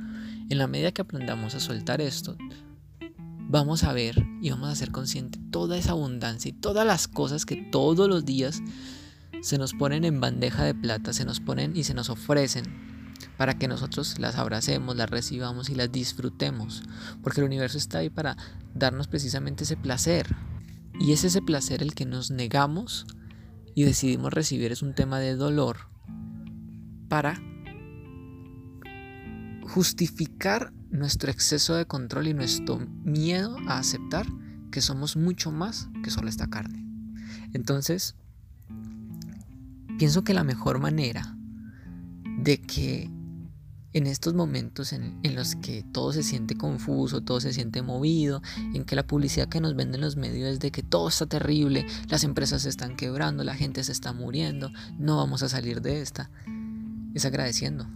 En 0.49 0.59
la 0.59 0.67
medida 0.67 0.93
que 0.93 1.03
aprendamos 1.03 1.55
a 1.55 1.61
soltar 1.61 2.01
esto, 2.01 2.37
vamos 3.49 3.85
a 3.85 3.93
ver 3.93 4.25
y 4.41 4.51
vamos 4.51 4.71
a 4.71 4.77
ser 4.77 4.91
conscientes 4.91 5.43
toda 5.51 5.77
esa 5.77 5.91
abundancia 5.93 6.49
y 6.51 6.53
todas 6.53 6.87
las 6.87 7.09
cosas 7.09 7.45
que 7.45 7.57
todos 7.57 8.09
los 8.09 8.25
días 8.25 8.63
se 9.43 9.59
nos 9.59 9.75
ponen 9.75 10.05
en 10.05 10.21
bandeja 10.21 10.65
de 10.65 10.75
plata, 10.75 11.13
se 11.13 11.25
nos 11.25 11.41
ponen 11.41 11.77
y 11.77 11.85
se 11.85 11.95
nos 11.95 12.11
ofrecen 12.11 12.88
para 13.37 13.59
que 13.59 13.69
nosotros 13.69 14.19
las 14.19 14.37
abracemos, 14.37 14.97
las 14.97 15.11
recibamos 15.11 15.71
y 15.71 15.75
las 15.75 15.91
disfrutemos, 15.93 16.83
porque 17.23 17.41
el 17.41 17.47
universo 17.47 17.79
está 17.79 17.99
ahí 17.99 18.11
para 18.11 18.37
darnos 18.75 19.09
precisamente 19.09 19.65
ese 19.65 19.77
placer. 19.77 20.35
Y 21.01 21.13
es 21.13 21.25
ese 21.25 21.41
placer 21.43 21.83
el 21.83 21.95
que 21.95 22.07
nos 22.07 22.31
negamos 22.31 23.07
y 23.75 23.85
decidimos 23.85 24.33
recibir 24.33 24.73
es 24.73 24.83
un 24.83 24.93
tema 24.93 25.21
de 25.21 25.37
dolor 25.37 25.77
para 27.09 27.41
justificar 29.63 30.73
nuestro 30.91 31.31
exceso 31.31 31.77
de 31.77 31.87
control 31.87 32.27
y 32.27 32.35
nuestro 32.35 32.79
miedo 33.05 33.57
a 33.69 33.79
aceptar 33.79 34.27
que 34.73 34.81
somos 34.81 35.17
mucho 35.17 35.53
más 35.53 35.89
que 36.03 36.11
solo 36.11 36.29
esta 36.29 36.49
carne. 36.49 36.85
Entonces, 37.53 38.17
pienso 39.97 40.25
que 40.25 40.35
la 40.35 40.43
mejor 40.43 40.81
manera 40.81 41.38
de 42.49 42.63
que 42.63 43.11
en 43.93 44.07
estos 44.07 44.33
momentos 44.33 44.95
en, 44.95 45.21
los 45.35 45.55
que 45.57 45.85
todo 45.93 46.15
se 46.15 46.23
siente 46.23 46.57
confuso, 46.57 47.21
todo 47.21 47.43
se 47.43 47.53
siente 47.53 47.83
movido, 47.83 48.41
en 48.73 48.87
que 48.87 48.97
la 48.97 49.07
publicidad 49.07 49.51
que 49.51 49.61
nos 49.61 49.77
venden 49.77 50.01
los 50.01 50.17
medios 50.17 50.49
es 50.49 50.59
de 50.59 50.71
que 50.71 50.83
todo 50.83 51.09
está 51.09 51.27
terrible, 51.27 51.85
las 52.09 52.25
empresas 52.25 52.63
se 52.63 52.71
están 52.71 52.97
quebrando, 52.97 53.45
la 53.45 53.55
gente 53.55 53.85
se 53.85 53.93
está 53.93 54.15
muriendo, 54.15 54.73
no 54.99 55.19
vamos 55.19 55.43
a 55.43 55.51
salir 55.51 55.83
de 55.83 56.01
esta, 56.01 56.31
es 57.13 57.27
agradeciendo. 57.27 57.87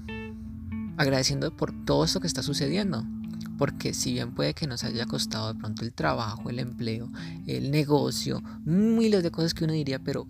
Agradeciendo 0.99 1.57
por 1.57 1.73
todo 1.87 2.05
esto 2.05 2.21
que 2.21 2.27
está 2.27 2.43
sucediendo. 2.43 3.07
Porque 3.57 3.95
si 3.95 4.13
bien 4.13 4.35
puede 4.35 4.53
que 4.53 4.67
nos 4.67 4.85
haya 4.85 5.07
costado 5.07 5.55
de 5.55 5.59
pronto 5.59 5.83
el 5.83 5.95
trabajo, 5.95 6.51
el 6.51 6.59
empleo, 6.59 7.11
el 7.47 7.71
negocio, 7.71 8.43
miles 8.67 9.23
de 9.23 9.31
cosas 9.31 9.55
que 9.55 9.65
uno 9.65 9.73
diría, 9.73 9.99
pero 9.99 10.29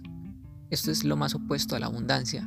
esto 0.71 0.93
es 0.93 1.03
lo 1.03 1.17
más 1.17 1.35
opuesto 1.35 1.75
a 1.75 1.81
la 1.81 1.87
abundancia, 1.87 2.47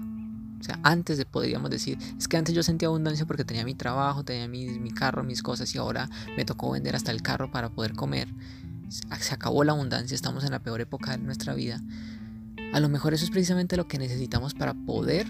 o 0.66 0.68
sea, 0.68 0.80
antes 0.82 1.20
de 1.20 1.26
podríamos 1.26 1.70
decir, 1.70 2.00
es 2.18 2.28
que 2.28 2.38
antes 2.38 2.56
yo 2.56 2.64
sentía 2.64 2.88
abundancia 2.88 3.28
porque 3.28 3.46
tenía 3.46 3.64
mi 3.64 3.76
trabajo, 3.76 4.24
tenía 4.24 4.48
mi, 4.48 4.66
mi 4.80 4.90
carro, 4.90 5.24
mis 5.24 5.44
cosas 5.44 5.76
y 5.76 5.78
ahora 5.78 6.10
me 6.36 6.44
tocó 6.44 6.72
vender 6.72 6.96
hasta 6.96 7.12
el 7.12 7.22
carro 7.22 7.52
para 7.52 7.70
poder 7.70 7.94
comer. 7.94 8.28
Se 8.90 9.36
acabó 9.36 9.64
la 9.64 9.74
abundancia, 9.74 10.16
estamos 10.16 10.44
en 10.44 10.50
la 10.50 10.64
peor 10.64 10.82
época 10.82 11.12
de 11.12 11.20
nuestra 11.20 11.54
vida. 11.54 11.80
A 12.74 12.80
lo 12.80 12.90
mejor 12.90 13.14
eso 13.14 13.26
es 13.26 13.30
precisamente 13.30 13.78
lo 13.78 13.88
que 13.88 14.00
necesitamos 14.00 14.56
para 14.56 14.74
poder 14.74 15.28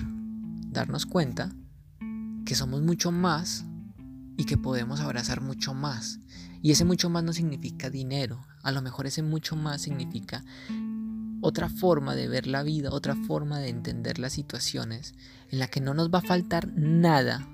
darnos 0.69 1.05
cuenta 1.05 1.51
que 2.45 2.55
somos 2.55 2.81
mucho 2.81 3.11
más 3.11 3.65
y 4.37 4.45
que 4.45 4.57
podemos 4.57 5.01
abrazar 5.01 5.41
mucho 5.41 5.73
más. 5.73 6.19
Y 6.61 6.71
ese 6.71 6.85
mucho 6.85 7.09
más 7.09 7.25
no 7.25 7.33
significa 7.33 7.89
dinero, 7.89 8.39
a 8.63 8.71
lo 8.71 8.81
mejor 8.81 9.05
ese 9.05 9.21
mucho 9.21 9.57
más 9.57 9.81
significa 9.81 10.45
otra 11.41 11.69
forma 11.69 12.15
de 12.15 12.27
ver 12.27 12.47
la 12.47 12.63
vida, 12.63 12.89
otra 12.91 13.15
forma 13.15 13.59
de 13.59 13.69
entender 13.69 14.19
las 14.19 14.33
situaciones, 14.33 15.13
en 15.49 15.59
la 15.59 15.67
que 15.67 15.81
no 15.81 15.93
nos 15.93 16.13
va 16.13 16.19
a 16.19 16.23
faltar 16.23 16.71
nada, 16.75 17.47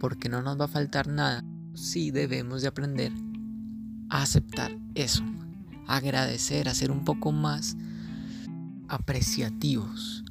porque 0.00 0.28
no 0.28 0.42
nos 0.42 0.58
va 0.58 0.66
a 0.66 0.68
faltar 0.68 1.08
nada. 1.08 1.44
Sí 1.74 2.10
debemos 2.10 2.62
de 2.62 2.68
aprender 2.68 3.12
a 4.08 4.22
aceptar 4.22 4.76
eso, 4.94 5.24
a 5.86 5.96
agradecer, 5.96 6.68
a 6.68 6.74
ser 6.74 6.90
un 6.90 7.04
poco 7.04 7.32
más 7.32 7.76
apreciativos. 8.88 10.24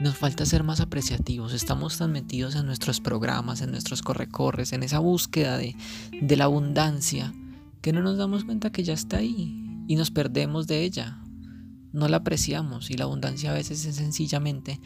Nos 0.00 0.16
falta 0.16 0.46
ser 0.46 0.64
más 0.64 0.80
apreciativos, 0.80 1.52
estamos 1.52 1.98
tan 1.98 2.12
metidos 2.12 2.54
en 2.54 2.64
nuestros 2.64 3.00
programas, 3.00 3.60
en 3.60 3.70
nuestros 3.70 4.00
correcorres, 4.00 4.72
en 4.72 4.82
esa 4.82 4.98
búsqueda 4.98 5.58
de, 5.58 5.76
de 6.22 6.36
la 6.36 6.44
abundancia, 6.44 7.34
que 7.82 7.92
no 7.92 8.00
nos 8.00 8.16
damos 8.16 8.44
cuenta 8.44 8.72
que 8.72 8.82
ya 8.82 8.94
está 8.94 9.18
ahí 9.18 9.84
y 9.88 9.96
nos 9.96 10.10
perdemos 10.10 10.66
de 10.66 10.84
ella 10.84 11.18
no 11.92 12.08
la 12.08 12.18
apreciamos 12.18 12.90
y 12.90 12.94
la 12.94 13.04
abundancia 13.04 13.50
a 13.50 13.54
veces 13.54 13.84
es 13.84 13.96
sencillamente 13.96 14.80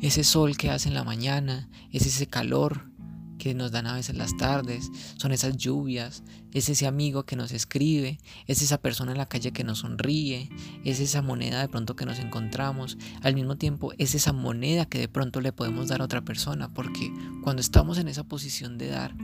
ese 0.00 0.24
sol 0.24 0.56
que 0.56 0.70
hace 0.70 0.88
en 0.88 0.94
la 0.94 1.04
mañana, 1.04 1.68
es 1.92 2.06
ese 2.06 2.26
calor 2.26 2.94
que 3.38 3.54
nos 3.54 3.72
dan 3.72 3.86
a 3.86 3.94
veces 3.94 4.16
las 4.16 4.36
tardes, 4.36 4.90
son 5.16 5.32
esas 5.32 5.56
lluvias, 5.56 6.22
es 6.52 6.68
ese 6.68 6.86
amigo 6.86 7.24
que 7.24 7.36
nos 7.36 7.52
escribe, 7.52 8.18
es 8.46 8.62
esa 8.62 8.78
persona 8.78 9.12
en 9.12 9.18
la 9.18 9.26
calle 9.26 9.52
que 9.52 9.64
nos 9.64 9.80
sonríe, 9.80 10.48
es 10.84 11.00
esa 11.00 11.20
moneda 11.20 11.60
de 11.60 11.68
pronto 11.68 11.96
que 11.96 12.06
nos 12.06 12.18
encontramos, 12.18 12.96
al 13.22 13.34
mismo 13.34 13.56
tiempo 13.56 13.92
es 13.98 14.14
esa 14.14 14.32
moneda 14.32 14.86
que 14.86 14.98
de 14.98 15.08
pronto 15.08 15.40
le 15.40 15.52
podemos 15.52 15.88
dar 15.88 16.00
a 16.00 16.04
otra 16.04 16.22
persona, 16.24 16.72
porque 16.72 17.12
cuando 17.42 17.60
estamos 17.60 17.98
en 17.98 18.08
esa 18.08 18.24
posición 18.24 18.78
de 18.78 18.88
dar, 18.88 19.14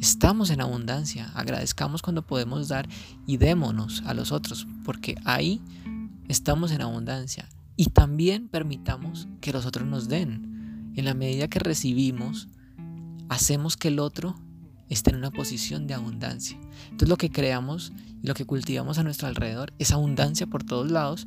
estamos 0.00 0.50
en 0.50 0.60
abundancia, 0.60 1.30
agradezcamos 1.34 2.02
cuando 2.02 2.26
podemos 2.26 2.68
dar 2.68 2.88
y 3.26 3.36
démonos 3.36 4.02
a 4.04 4.14
los 4.14 4.32
otros, 4.32 4.66
porque 4.84 5.16
ahí 5.24 5.60
estamos 6.30 6.70
en 6.70 6.82
abundancia 6.82 7.48
y 7.76 7.86
también 7.86 8.48
permitamos 8.48 9.28
que 9.40 9.52
los 9.52 9.66
otros 9.66 9.86
nos 9.86 10.08
den. 10.08 10.92
En 10.96 11.04
la 11.04 11.14
medida 11.14 11.48
que 11.48 11.58
recibimos, 11.58 12.48
hacemos 13.28 13.76
que 13.76 13.88
el 13.88 13.98
otro 13.98 14.36
esté 14.88 15.10
en 15.10 15.16
una 15.16 15.30
posición 15.30 15.86
de 15.86 15.94
abundancia. 15.94 16.58
Entonces 16.84 17.08
lo 17.08 17.16
que 17.16 17.30
creamos 17.30 17.92
y 18.22 18.26
lo 18.26 18.34
que 18.34 18.44
cultivamos 18.44 18.98
a 18.98 19.02
nuestro 19.02 19.28
alrededor 19.28 19.72
es 19.78 19.92
abundancia 19.92 20.46
por 20.46 20.64
todos 20.64 20.90
lados 20.90 21.26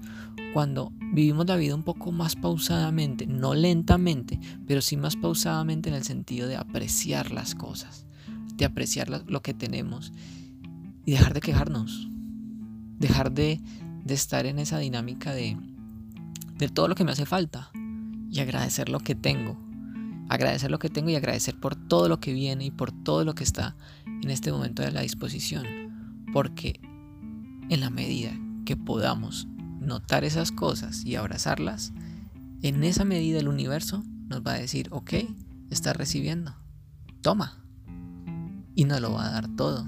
cuando 0.54 0.92
vivimos 1.14 1.48
la 1.48 1.56
vida 1.56 1.76
un 1.76 1.84
poco 1.84 2.12
más 2.12 2.36
pausadamente, 2.36 3.26
no 3.26 3.56
lentamente, 3.56 4.40
pero 4.68 4.82
sí 4.82 4.96
más 4.98 5.16
pausadamente 5.16 5.90
en 5.90 5.96
el 5.96 6.04
sentido 6.04 6.48
de 6.48 6.58
apreciar 6.58 7.32
las 7.32 7.56
cosas, 7.56 8.06
de 8.56 8.66
apreciar 8.66 9.10
lo 9.10 9.42
que 9.42 9.54
tenemos 9.54 10.14
y 11.06 11.12
dejar 11.12 11.34
de 11.34 11.42
quejarnos, 11.42 12.08
dejar 13.00 13.32
de 13.32 13.60
de 14.04 14.14
estar 14.14 14.46
en 14.46 14.60
esa 14.60 14.80
dinámica 14.80 15.34
de, 15.34 15.58
de 16.58 16.68
todo 16.70 16.88
lo 16.88 16.96
que 16.96 17.04
me 17.04 17.12
hace 17.12 17.26
falta 17.26 17.72
y 18.30 18.40
agradecer 18.40 18.90
lo 18.90 19.00
que 19.00 19.16
tengo. 19.16 19.58
Agradecer 20.30 20.72
lo 20.72 20.80
que 20.80 20.90
tengo 20.90 21.10
y 21.10 21.16
agradecer 21.16 21.60
por 21.60 21.76
todo 21.76 22.10
lo 22.10 22.20
que 22.20 22.34
viene 22.34 22.66
y 22.66 22.72
por 22.72 22.92
todo 22.92 23.26
lo 23.26 23.36
que 23.36 23.44
está 23.44 23.76
en 24.06 24.30
este 24.30 24.52
momento 24.52 24.82
de 24.82 24.92
la 24.92 25.02
disposición. 25.02 25.66
Porque 26.34 26.80
en 27.70 27.80
la 27.80 27.90
medida 27.90 28.32
que 28.66 28.76
podamos 28.76 29.48
notar 29.80 30.24
esas 30.24 30.52
cosas 30.52 31.06
y 31.06 31.16
abrazarlas, 31.16 31.94
en 32.62 32.84
esa 32.84 33.06
medida 33.06 33.40
el 33.40 33.48
universo 33.48 34.04
nos 34.28 34.42
va 34.42 34.54
a 34.54 34.60
decir, 34.60 34.88
ok, 34.92 35.14
estás 35.70 35.96
recibiendo, 35.96 36.56
toma. 37.22 37.60
Y 38.76 38.86
nos 38.86 39.02
lo 39.02 39.12
va 39.12 39.28
a 39.28 39.32
dar 39.32 39.56
todo. 39.56 39.86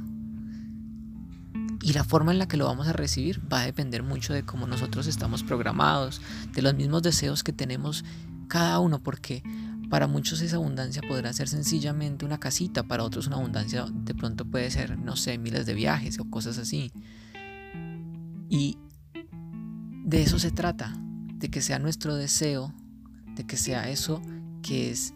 Y 1.82 1.94
la 1.94 2.04
forma 2.04 2.32
en 2.32 2.40
la 2.40 2.48
que 2.48 2.58
lo 2.58 2.66
vamos 2.66 2.88
a 2.88 2.94
recibir 2.94 3.42
va 3.52 3.62
a 3.62 3.66
depender 3.66 4.04
mucho 4.04 4.34
de 4.34 4.44
cómo 4.44 4.68
nosotros 4.68 5.08
estamos 5.08 5.44
programados, 5.44 6.22
de 6.54 6.62
los 6.62 6.74
mismos 6.74 7.04
deseos 7.04 7.44
que 7.44 7.54
tenemos 7.54 8.04
cada 8.48 8.80
uno, 8.80 9.02
porque 9.02 9.44
para 9.90 10.08
muchos 10.08 10.42
esa 10.42 10.56
abundancia 10.56 11.02
podrá 11.08 11.32
ser 11.34 11.48
sencillamente 11.48 12.26
una 12.26 12.40
casita, 12.40 12.84
para 12.84 13.04
otros 13.04 13.28
una 13.28 13.38
abundancia 13.38 13.86
de 13.90 14.16
pronto 14.16 14.46
puede 14.46 14.72
ser, 14.72 14.98
no 14.98 15.16
sé, 15.16 15.38
miles 15.38 15.66
de 15.66 15.74
viajes 15.74 16.20
o 16.20 16.30
cosas 16.30 16.58
así. 16.58 16.92
Y 18.50 18.78
de 20.06 20.22
eso 20.22 20.40
se 20.40 20.52
trata, 20.52 20.94
de 21.36 21.50
que 21.50 21.62
sea 21.62 21.80
nuestro 21.80 22.16
deseo, 22.16 22.74
de 23.36 23.46
que 23.46 23.58
sea 23.58 23.90
eso 23.90 24.22
que 24.62 24.92
es 24.92 25.14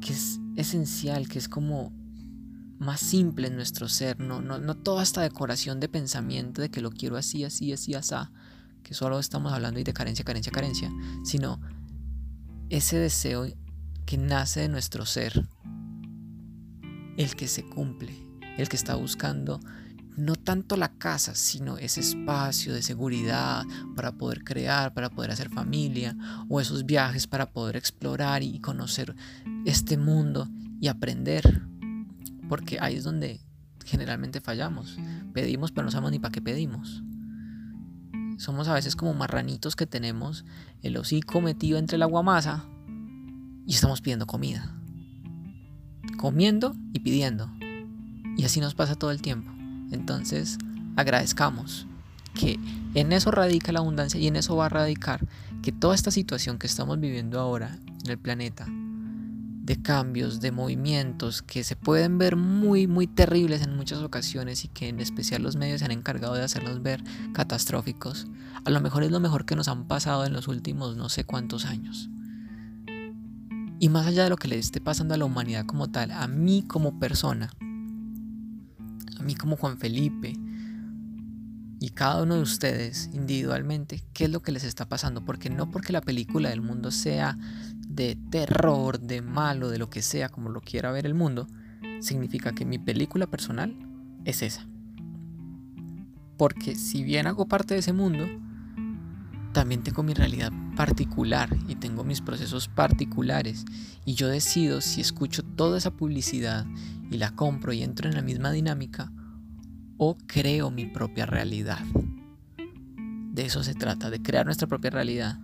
que 0.00 0.12
es 0.12 0.40
esencial, 0.56 1.28
que 1.28 1.38
es 1.38 1.48
como 1.48 1.92
más 2.78 3.00
simple 3.00 3.48
en 3.48 3.56
nuestro 3.56 3.88
ser, 3.88 4.20
no, 4.20 4.40
no, 4.40 4.58
no 4.58 4.76
toda 4.76 5.02
esta 5.02 5.22
decoración 5.22 5.80
de 5.80 5.88
pensamiento 5.88 6.62
de 6.62 6.70
que 6.70 6.80
lo 6.80 6.90
quiero 6.90 7.16
así, 7.16 7.44
así, 7.44 7.72
así, 7.72 7.94
así, 7.94 8.14
que 8.82 8.94
solo 8.94 9.18
estamos 9.18 9.52
hablando 9.52 9.82
de 9.82 9.92
carencia, 9.92 10.24
carencia, 10.24 10.52
carencia, 10.52 10.90
sino 11.24 11.60
ese 12.70 12.98
deseo 12.98 13.46
que 14.06 14.16
nace 14.16 14.60
de 14.60 14.68
nuestro 14.68 15.04
ser, 15.06 15.46
el 17.16 17.34
que 17.34 17.48
se 17.48 17.68
cumple, 17.68 18.26
el 18.56 18.68
que 18.68 18.76
está 18.76 18.94
buscando 18.94 19.60
no 20.18 20.34
tanto 20.34 20.76
la 20.76 20.88
casa, 20.98 21.36
sino 21.36 21.78
ese 21.78 22.00
espacio 22.00 22.74
de 22.74 22.82
seguridad 22.82 23.62
para 23.94 24.10
poder 24.12 24.42
crear, 24.42 24.92
para 24.92 25.10
poder 25.10 25.30
hacer 25.30 25.48
familia, 25.48 26.16
o 26.48 26.60
esos 26.60 26.84
viajes 26.84 27.28
para 27.28 27.52
poder 27.52 27.76
explorar 27.76 28.42
y 28.42 28.58
conocer 28.58 29.14
este 29.64 29.96
mundo 29.96 30.48
y 30.80 30.88
aprender 30.88 31.68
porque 32.48 32.78
ahí 32.80 32.96
es 32.96 33.04
donde 33.04 33.40
generalmente 33.84 34.40
fallamos. 34.40 34.96
Pedimos, 35.32 35.72
pero 35.72 35.84
no 35.84 35.90
sabemos 35.90 36.12
ni 36.12 36.18
para 36.18 36.32
qué 36.32 36.42
pedimos. 36.42 37.02
somos 38.38 38.68
a 38.68 38.74
veces 38.74 38.94
como 38.94 39.14
marranitos 39.14 39.74
que 39.74 39.86
tenemos 39.86 40.44
el 40.82 40.96
hocico 40.96 41.40
metido 41.40 41.76
entre 41.76 41.98
la 41.98 42.06
guamasa 42.06 42.64
y 43.66 43.74
estamos 43.74 44.00
pidiendo 44.00 44.26
comida. 44.26 44.74
Comiendo 46.18 46.74
y 46.92 47.00
pidiendo. 47.00 47.50
Y 48.36 48.44
así 48.44 48.60
nos 48.60 48.74
pasa 48.74 48.94
todo 48.94 49.10
el 49.10 49.20
tiempo. 49.20 49.50
Entonces, 49.90 50.58
agradezcamos 50.96 51.86
que 52.34 52.58
en 52.94 53.12
eso 53.12 53.30
radica 53.30 53.72
la 53.72 53.80
abundancia 53.80 54.20
y 54.20 54.26
en 54.26 54.36
eso 54.36 54.56
va 54.56 54.66
a 54.66 54.70
radicar 54.70 55.26
que 55.62 55.72
toda 55.72 55.94
esta 55.94 56.10
situación 56.10 56.58
que 56.58 56.66
estamos 56.66 57.00
viviendo 57.00 57.40
ahora 57.40 57.78
en 58.04 58.10
el 58.10 58.18
planeta, 58.18 58.66
de 59.68 59.82
cambios, 59.82 60.40
de 60.40 60.50
movimientos 60.50 61.42
que 61.42 61.62
se 61.62 61.76
pueden 61.76 62.16
ver 62.16 62.36
muy, 62.36 62.86
muy 62.86 63.06
terribles 63.06 63.60
en 63.60 63.76
muchas 63.76 63.98
ocasiones 63.98 64.64
y 64.64 64.68
que 64.68 64.88
en 64.88 64.98
especial 64.98 65.42
los 65.42 65.56
medios 65.56 65.80
se 65.80 65.84
han 65.84 65.90
encargado 65.90 66.32
de 66.32 66.42
hacerlos 66.42 66.82
ver 66.82 67.04
catastróficos, 67.34 68.28
a 68.64 68.70
lo 68.70 68.80
mejor 68.80 69.02
es 69.02 69.10
lo 69.10 69.20
mejor 69.20 69.44
que 69.44 69.56
nos 69.56 69.68
han 69.68 69.86
pasado 69.86 70.24
en 70.24 70.32
los 70.32 70.48
últimos 70.48 70.96
no 70.96 71.10
sé 71.10 71.24
cuántos 71.24 71.66
años. 71.66 72.08
Y 73.78 73.90
más 73.90 74.06
allá 74.06 74.24
de 74.24 74.30
lo 74.30 74.38
que 74.38 74.48
le 74.48 74.58
esté 74.58 74.80
pasando 74.80 75.12
a 75.12 75.18
la 75.18 75.26
humanidad 75.26 75.66
como 75.66 75.90
tal, 75.90 76.12
a 76.12 76.26
mí 76.28 76.64
como 76.66 76.98
persona, 76.98 77.50
a 77.60 79.22
mí 79.22 79.34
como 79.34 79.58
Juan 79.58 79.76
Felipe, 79.76 80.32
y 81.80 81.90
cada 81.90 82.22
uno 82.22 82.36
de 82.36 82.42
ustedes 82.42 83.10
individualmente 83.12 84.02
qué 84.12 84.24
es 84.24 84.30
lo 84.30 84.40
que 84.40 84.50
les 84.50 84.64
está 84.64 84.88
pasando, 84.88 85.24
porque 85.24 85.50
no 85.50 85.70
porque 85.70 85.92
la 85.92 86.00
película 86.00 86.48
del 86.48 86.62
mundo 86.62 86.90
sea 86.90 87.36
de 87.88 88.16
terror, 88.30 89.00
de 89.00 89.22
malo, 89.22 89.70
de 89.70 89.78
lo 89.78 89.90
que 89.90 90.02
sea, 90.02 90.28
como 90.28 90.50
lo 90.50 90.60
quiera 90.60 90.92
ver 90.92 91.06
el 91.06 91.14
mundo, 91.14 91.46
significa 92.00 92.52
que 92.52 92.64
mi 92.64 92.78
película 92.78 93.26
personal 93.26 93.74
es 94.24 94.42
esa. 94.42 94.66
Porque 96.36 96.76
si 96.76 97.02
bien 97.02 97.26
hago 97.26 97.48
parte 97.48 97.74
de 97.74 97.80
ese 97.80 97.92
mundo, 97.92 98.26
también 99.52 99.82
tengo 99.82 100.02
mi 100.02 100.14
realidad 100.14 100.52
particular 100.76 101.56
y 101.66 101.74
tengo 101.74 102.04
mis 102.04 102.20
procesos 102.20 102.68
particulares 102.68 103.64
y 104.04 104.14
yo 104.14 104.28
decido 104.28 104.80
si 104.80 105.00
escucho 105.00 105.42
toda 105.42 105.78
esa 105.78 105.90
publicidad 105.90 106.66
y 107.10 107.16
la 107.16 107.34
compro 107.34 107.72
y 107.72 107.82
entro 107.82 108.08
en 108.08 108.14
la 108.14 108.22
misma 108.22 108.52
dinámica 108.52 109.10
o 109.96 110.16
creo 110.26 110.70
mi 110.70 110.86
propia 110.86 111.26
realidad. 111.26 111.80
De 113.32 113.46
eso 113.46 113.64
se 113.64 113.74
trata, 113.74 114.10
de 114.10 114.22
crear 114.22 114.46
nuestra 114.46 114.68
propia 114.68 114.90
realidad. 114.90 115.40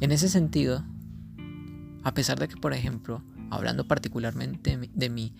En 0.00 0.12
ese 0.12 0.28
sentido, 0.28 0.84
a 2.08 2.14
pesar 2.14 2.38
de 2.38 2.48
que, 2.48 2.56
por 2.56 2.72
ejemplo, 2.72 3.22
hablando 3.50 3.86
particularmente 3.86 4.90
de 4.94 5.10
mí, 5.10 5.34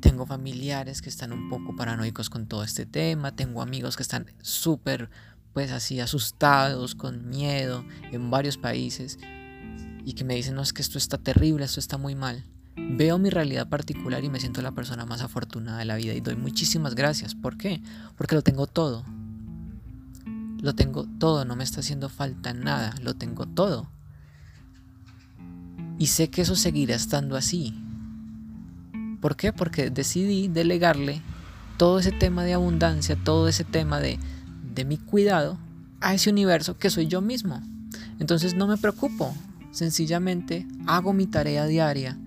tengo 0.00 0.26
familiares 0.26 1.00
que 1.00 1.08
están 1.08 1.32
un 1.32 1.48
poco 1.48 1.76
paranoicos 1.76 2.28
con 2.28 2.46
todo 2.46 2.64
este 2.64 2.86
tema, 2.86 3.36
tengo 3.36 3.62
amigos 3.62 3.96
que 3.96 4.02
están 4.02 4.26
súper, 4.40 5.10
pues 5.52 5.70
así, 5.70 6.00
asustados, 6.00 6.94
con 6.94 7.28
miedo 7.28 7.84
en 8.10 8.30
varios 8.30 8.56
países 8.56 9.18
y 10.04 10.14
que 10.14 10.24
me 10.24 10.34
dicen, 10.34 10.54
no, 10.54 10.62
es 10.62 10.72
que 10.72 10.82
esto 10.82 10.98
está 10.98 11.18
terrible, 11.18 11.64
esto 11.64 11.80
está 11.80 11.98
muy 11.98 12.14
mal. 12.14 12.44
Veo 12.76 13.18
mi 13.18 13.30
realidad 13.30 13.68
particular 13.68 14.24
y 14.24 14.30
me 14.30 14.40
siento 14.40 14.62
la 14.62 14.72
persona 14.72 15.06
más 15.06 15.20
afortunada 15.20 15.78
de 15.78 15.84
la 15.84 15.96
vida 15.96 16.14
y 16.14 16.20
doy 16.20 16.34
muchísimas 16.34 16.94
gracias. 16.94 17.34
¿Por 17.34 17.56
qué? 17.56 17.80
Porque 18.16 18.34
lo 18.34 18.42
tengo 18.42 18.66
todo. 18.66 19.04
Lo 20.60 20.74
tengo 20.74 21.06
todo, 21.18 21.44
no 21.44 21.54
me 21.56 21.64
está 21.64 21.80
haciendo 21.80 22.08
falta 22.08 22.52
nada, 22.54 22.94
lo 23.02 23.14
tengo 23.14 23.46
todo. 23.46 23.88
Y 26.00 26.06
sé 26.06 26.30
que 26.30 26.42
eso 26.42 26.56
seguirá 26.56 26.96
estando 26.96 27.36
así. 27.36 27.74
¿Por 29.20 29.36
qué? 29.36 29.52
Porque 29.52 29.90
decidí 29.90 30.48
delegarle 30.48 31.22
todo 31.76 32.00
ese 32.00 32.10
tema 32.10 32.42
de 32.42 32.54
abundancia, 32.54 33.16
todo 33.22 33.46
ese 33.46 33.62
tema 33.62 34.00
de, 34.00 34.18
de 34.74 34.84
mi 34.84 34.96
cuidado 34.96 35.58
a 36.00 36.14
ese 36.14 36.30
universo 36.30 36.76
que 36.76 36.90
soy 36.90 37.06
yo 37.06 37.20
mismo. 37.20 37.62
Entonces 38.18 38.54
no 38.54 38.66
me 38.66 38.78
preocupo, 38.78 39.32
sencillamente 39.70 40.66
hago 40.86 41.12
mi 41.12 41.26
tarea 41.26 41.66
diaria 41.66 42.18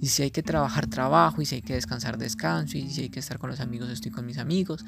y 0.00 0.06
si 0.06 0.22
hay 0.22 0.30
que 0.30 0.42
trabajar, 0.42 0.86
trabajo. 0.86 1.42
Y 1.42 1.46
si 1.46 1.56
hay 1.56 1.62
que 1.62 1.74
descansar, 1.74 2.16
descanso. 2.16 2.78
Y 2.78 2.88
si 2.90 3.02
hay 3.02 3.08
que 3.10 3.20
estar 3.20 3.38
con 3.38 3.50
los 3.50 3.60
amigos, 3.60 3.90
estoy 3.90 4.10
con 4.10 4.24
mis 4.24 4.38
amigos. 4.38 4.84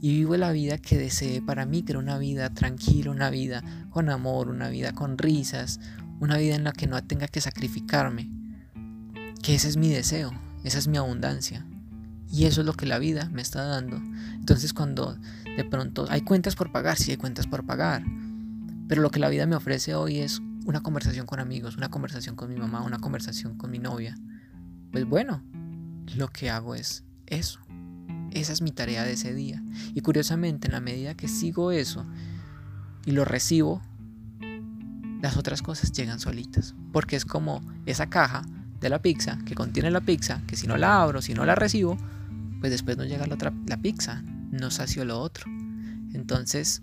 Y 0.00 0.14
vivo 0.14 0.36
la 0.36 0.52
vida 0.52 0.78
que 0.78 0.96
desee 0.96 1.42
para 1.42 1.66
mí, 1.66 1.82
que 1.82 1.92
era 1.92 1.98
una 1.98 2.18
vida 2.18 2.50
tranquila, 2.50 3.10
una 3.10 3.30
vida 3.30 3.62
con 3.90 4.08
amor, 4.08 4.48
una 4.48 4.68
vida 4.68 4.92
con 4.92 5.18
risas, 5.18 5.80
una 6.20 6.36
vida 6.36 6.54
en 6.54 6.64
la 6.64 6.72
que 6.72 6.86
no 6.86 7.02
tenga 7.04 7.28
que 7.28 7.40
sacrificarme. 7.40 8.30
Que 9.42 9.54
ese 9.54 9.68
es 9.68 9.76
mi 9.76 9.88
deseo, 9.88 10.32
esa 10.64 10.78
es 10.78 10.88
mi 10.88 10.96
abundancia. 10.96 11.64
Y 12.30 12.44
eso 12.44 12.60
es 12.60 12.66
lo 12.66 12.74
que 12.74 12.86
la 12.86 12.98
vida 12.98 13.30
me 13.32 13.42
está 13.42 13.64
dando. 13.64 13.96
Entonces 14.34 14.72
cuando 14.72 15.16
de 15.44 15.64
pronto 15.64 16.06
hay 16.10 16.20
cuentas 16.22 16.56
por 16.56 16.72
pagar, 16.72 16.96
sí 16.96 17.10
hay 17.10 17.16
cuentas 17.16 17.46
por 17.46 17.64
pagar. 17.64 18.04
Pero 18.88 19.02
lo 19.02 19.10
que 19.10 19.20
la 19.20 19.28
vida 19.28 19.46
me 19.46 19.56
ofrece 19.56 19.94
hoy 19.94 20.18
es 20.18 20.40
una 20.66 20.82
conversación 20.82 21.26
con 21.26 21.40
amigos, 21.40 21.76
una 21.76 21.90
conversación 21.90 22.36
con 22.36 22.50
mi 22.50 22.56
mamá, 22.56 22.82
una 22.82 22.98
conversación 22.98 23.56
con 23.56 23.70
mi 23.70 23.78
novia, 23.78 24.16
pues 24.92 25.04
bueno, 25.06 25.42
lo 26.16 26.28
que 26.28 26.50
hago 26.50 26.74
es 26.74 27.04
eso. 27.26 27.60
Esa 28.30 28.52
es 28.52 28.62
mi 28.62 28.70
tarea 28.70 29.04
de 29.04 29.12
ese 29.12 29.34
día. 29.34 29.62
Y 29.94 30.00
curiosamente, 30.00 30.68
en 30.68 30.72
la 30.72 30.80
medida 30.80 31.14
que 31.14 31.28
sigo 31.28 31.72
eso 31.72 32.06
y 33.04 33.12
lo 33.12 33.24
recibo, 33.24 33.82
las 35.20 35.36
otras 35.36 35.62
cosas 35.62 35.92
llegan 35.92 36.20
solitas. 36.20 36.74
Porque 36.92 37.16
es 37.16 37.24
como 37.24 37.60
esa 37.86 38.08
caja 38.08 38.42
de 38.80 38.88
la 38.88 39.00
pizza 39.00 39.38
que 39.44 39.54
contiene 39.54 39.90
la 39.90 40.00
pizza, 40.00 40.42
que 40.46 40.56
si 40.56 40.66
no 40.66 40.76
la 40.76 41.02
abro, 41.02 41.22
si 41.22 41.34
no 41.34 41.44
la 41.44 41.54
recibo, 41.54 41.96
pues 42.60 42.70
después 42.72 42.96
no 42.96 43.04
llega 43.04 43.26
la 43.26 43.34
otra 43.34 43.52
la 43.66 43.76
pizza, 43.76 44.22
no 44.50 44.70
sacio 44.70 45.04
lo 45.04 45.18
otro. 45.20 45.46
Entonces, 46.14 46.82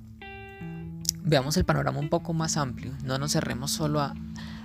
veamos 1.24 1.58
el 1.58 1.66
panorama 1.66 2.00
un 2.00 2.10
poco 2.10 2.34
más 2.34 2.58
amplio, 2.58 2.94
no 3.04 3.18
nos 3.18 3.34
cerremos 3.34 3.72
solo 3.72 4.02
a, 4.02 4.14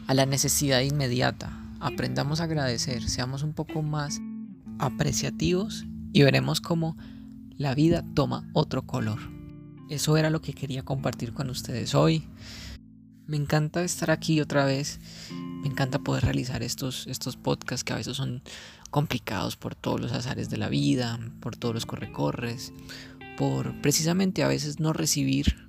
a 0.07 0.15
la 0.15 0.27
necesidad 0.27 0.81
inmediata, 0.81 1.53
aprendamos 1.81 2.41
a 2.41 2.45
agradecer, 2.45 3.09
seamos 3.09 3.43
un 3.43 3.53
poco 3.53 3.83
más 3.83 4.21
apreciativos 4.79 5.87
y 6.13 6.23
veremos 6.23 6.61
cómo 6.61 6.97
la 7.57 7.75
vida 7.75 8.05
toma 8.15 8.49
otro 8.53 8.83
color. 8.83 9.19
Eso 9.89 10.17
era 10.17 10.31
lo 10.31 10.41
que 10.41 10.53
quería 10.53 10.85
compartir 10.85 11.33
con 11.33 11.51
ustedes 11.51 11.95
hoy. 11.95 12.25
Me 13.31 13.37
encanta 13.37 13.85
estar 13.85 14.11
aquí 14.11 14.40
otra 14.40 14.64
vez. 14.64 14.99
Me 15.31 15.69
encanta 15.69 16.01
poder 16.01 16.25
realizar 16.25 16.64
estos, 16.64 17.07
estos 17.07 17.37
podcasts 17.37 17.85
que 17.85 17.93
a 17.93 17.97
veces 17.97 18.16
son 18.16 18.43
complicados 18.90 19.55
por 19.55 19.77
todos 19.77 20.01
los 20.01 20.11
azares 20.11 20.51
de 20.51 20.57
la 20.57 20.69
vida, 20.69 21.21
por 21.38 21.55
todos 21.55 21.73
los 21.73 21.87
correcorres, 21.87 22.73
por 23.38 23.81
precisamente 23.83 24.43
a 24.43 24.49
veces 24.49 24.81
no 24.81 24.93
recibir 24.93 25.69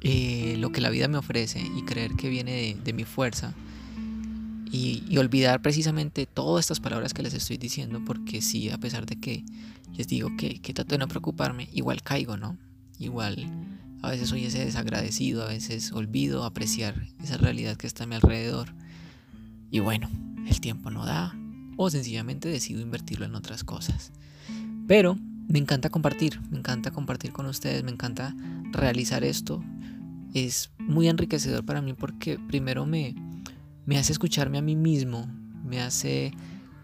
eh, 0.00 0.56
lo 0.58 0.72
que 0.72 0.80
la 0.80 0.88
vida 0.88 1.06
me 1.06 1.18
ofrece 1.18 1.60
y 1.60 1.82
creer 1.82 2.12
que 2.14 2.30
viene 2.30 2.74
de 2.82 2.92
mi 2.94 3.04
fuerza 3.04 3.52
y, 4.72 5.18
olvidar 5.18 5.60
precisamente 5.60 6.24
todas 6.24 6.64
estas 6.64 6.80
palabras 6.80 7.12
que 7.12 7.22
les 7.22 7.34
estoy 7.34 7.58
diciendo, 7.58 8.02
porque 8.06 8.40
sí, 8.40 8.70
a 8.70 8.78
pesar 8.78 9.04
de 9.04 9.20
que 9.20 9.44
les 9.94 10.08
digo 10.08 10.30
que, 10.38 10.62
que 10.62 10.72
trato 10.72 10.94
de 10.94 10.98
no 10.98 11.08
preocuparme, 11.08 11.68
igual 11.74 12.00
caigo, 12.02 12.38
¿no? 12.38 12.56
Igual 12.98 13.50
a 14.02 14.10
veces 14.10 14.28
soy 14.28 14.44
ese 14.44 14.64
desagradecido, 14.64 15.42
a 15.42 15.48
veces 15.48 15.92
olvido 15.92 16.44
apreciar 16.44 17.06
esa 17.22 17.36
realidad 17.36 17.76
que 17.76 17.86
está 17.86 18.04
a 18.04 18.06
mi 18.06 18.14
alrededor. 18.14 18.74
Y 19.70 19.80
bueno, 19.80 20.08
el 20.46 20.60
tiempo 20.60 20.90
no 20.90 21.04
da, 21.04 21.34
o 21.76 21.90
sencillamente 21.90 22.48
decido 22.48 22.80
invertirlo 22.80 23.26
en 23.26 23.34
otras 23.34 23.64
cosas. 23.64 24.12
Pero 24.86 25.18
me 25.48 25.58
encanta 25.58 25.90
compartir, 25.90 26.40
me 26.50 26.58
encanta 26.58 26.90
compartir 26.90 27.32
con 27.32 27.46
ustedes, 27.46 27.84
me 27.84 27.90
encanta 27.90 28.34
realizar 28.72 29.24
esto. 29.24 29.62
Es 30.34 30.70
muy 30.78 31.08
enriquecedor 31.08 31.64
para 31.64 31.82
mí 31.82 31.92
porque 31.92 32.38
primero 32.38 32.86
me, 32.86 33.14
me 33.86 33.98
hace 33.98 34.12
escucharme 34.12 34.58
a 34.58 34.62
mí 34.62 34.76
mismo, 34.76 35.28
me 35.64 35.80
hace 35.80 36.32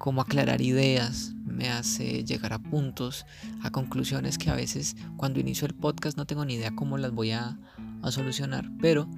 como 0.02 0.20
aclarar 0.20 0.60
ideas, 0.60 1.32
me 1.44 1.68
hace 1.68 2.24
llegar 2.24 2.52
a 2.52 2.58
puntos, 2.58 3.24
a 3.62 3.70
conclusiones 3.70 4.36
que 4.36 4.50
a 4.50 4.56
veces 4.56 4.96
cuando 5.16 5.38
inicio 5.38 5.64
el 5.64 5.74
podcast 5.74 6.16
no 6.16 6.26
tengo 6.26 6.44
ni 6.44 6.54
idea 6.54 6.74
cómo 6.74 6.98
las 6.98 7.12
voy 7.12 7.30
a, 7.30 7.56
solucionar, 8.10 8.68
pero 8.80 9.08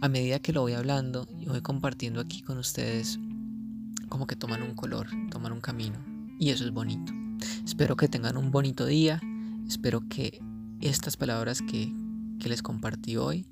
a 0.00 0.08
medida 0.08 0.40
que 0.40 0.52
lo 0.52 0.62
voy 0.62 0.72
hablando 0.72 1.28
y 1.38 1.46
voy 1.46 1.60
compartiendo 1.60 2.20
aquí 2.20 2.42
con 2.42 2.58
ustedes, 2.58 3.20
como 4.08 4.26
que 4.26 4.34
toman 4.34 4.64
un 4.64 4.74
color, 4.74 5.06
toman 5.30 5.52
un 5.52 5.60
camino, 5.60 6.04
y 6.36 6.50
eso 6.50 6.64
es 6.64 6.72
bonito. 6.72 7.12
Espero 7.64 7.94
que 7.94 8.08
tengan 8.08 8.36
un 8.36 8.50
bonito 8.50 8.86
día, 8.86 9.20
espero 9.68 10.08
que 10.08 10.40
estas 10.80 11.16
palabras 11.16 11.62
que, 11.62 11.94
que 12.40 12.48
les 12.48 12.60
compartí 12.60 13.16
hoy 13.18 13.46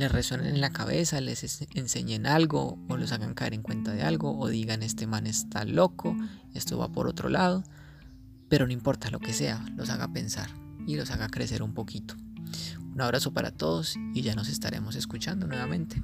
les 0.00 0.10
resuenen 0.10 0.54
en 0.54 0.62
la 0.62 0.70
cabeza, 0.70 1.20
les 1.20 1.44
enseñen 1.74 2.26
algo 2.26 2.78
o 2.88 2.96
los 2.96 3.12
hagan 3.12 3.34
caer 3.34 3.52
en 3.52 3.60
cuenta 3.60 3.92
de 3.92 4.02
algo 4.02 4.38
o 4.38 4.48
digan 4.48 4.82
este 4.82 5.06
man 5.06 5.26
está 5.26 5.66
loco, 5.66 6.16
esto 6.54 6.78
va 6.78 6.90
por 6.90 7.06
otro 7.06 7.28
lado, 7.28 7.64
pero 8.48 8.66
no 8.66 8.72
importa 8.72 9.10
lo 9.10 9.20
que 9.20 9.34
sea, 9.34 9.62
los 9.76 9.90
haga 9.90 10.10
pensar 10.10 10.48
y 10.86 10.96
los 10.96 11.10
haga 11.10 11.28
crecer 11.28 11.62
un 11.62 11.74
poquito. 11.74 12.14
Un 12.94 13.00
abrazo 13.02 13.34
para 13.34 13.50
todos 13.50 13.94
y 14.14 14.22
ya 14.22 14.34
nos 14.34 14.48
estaremos 14.48 14.96
escuchando 14.96 15.46
nuevamente. 15.46 16.02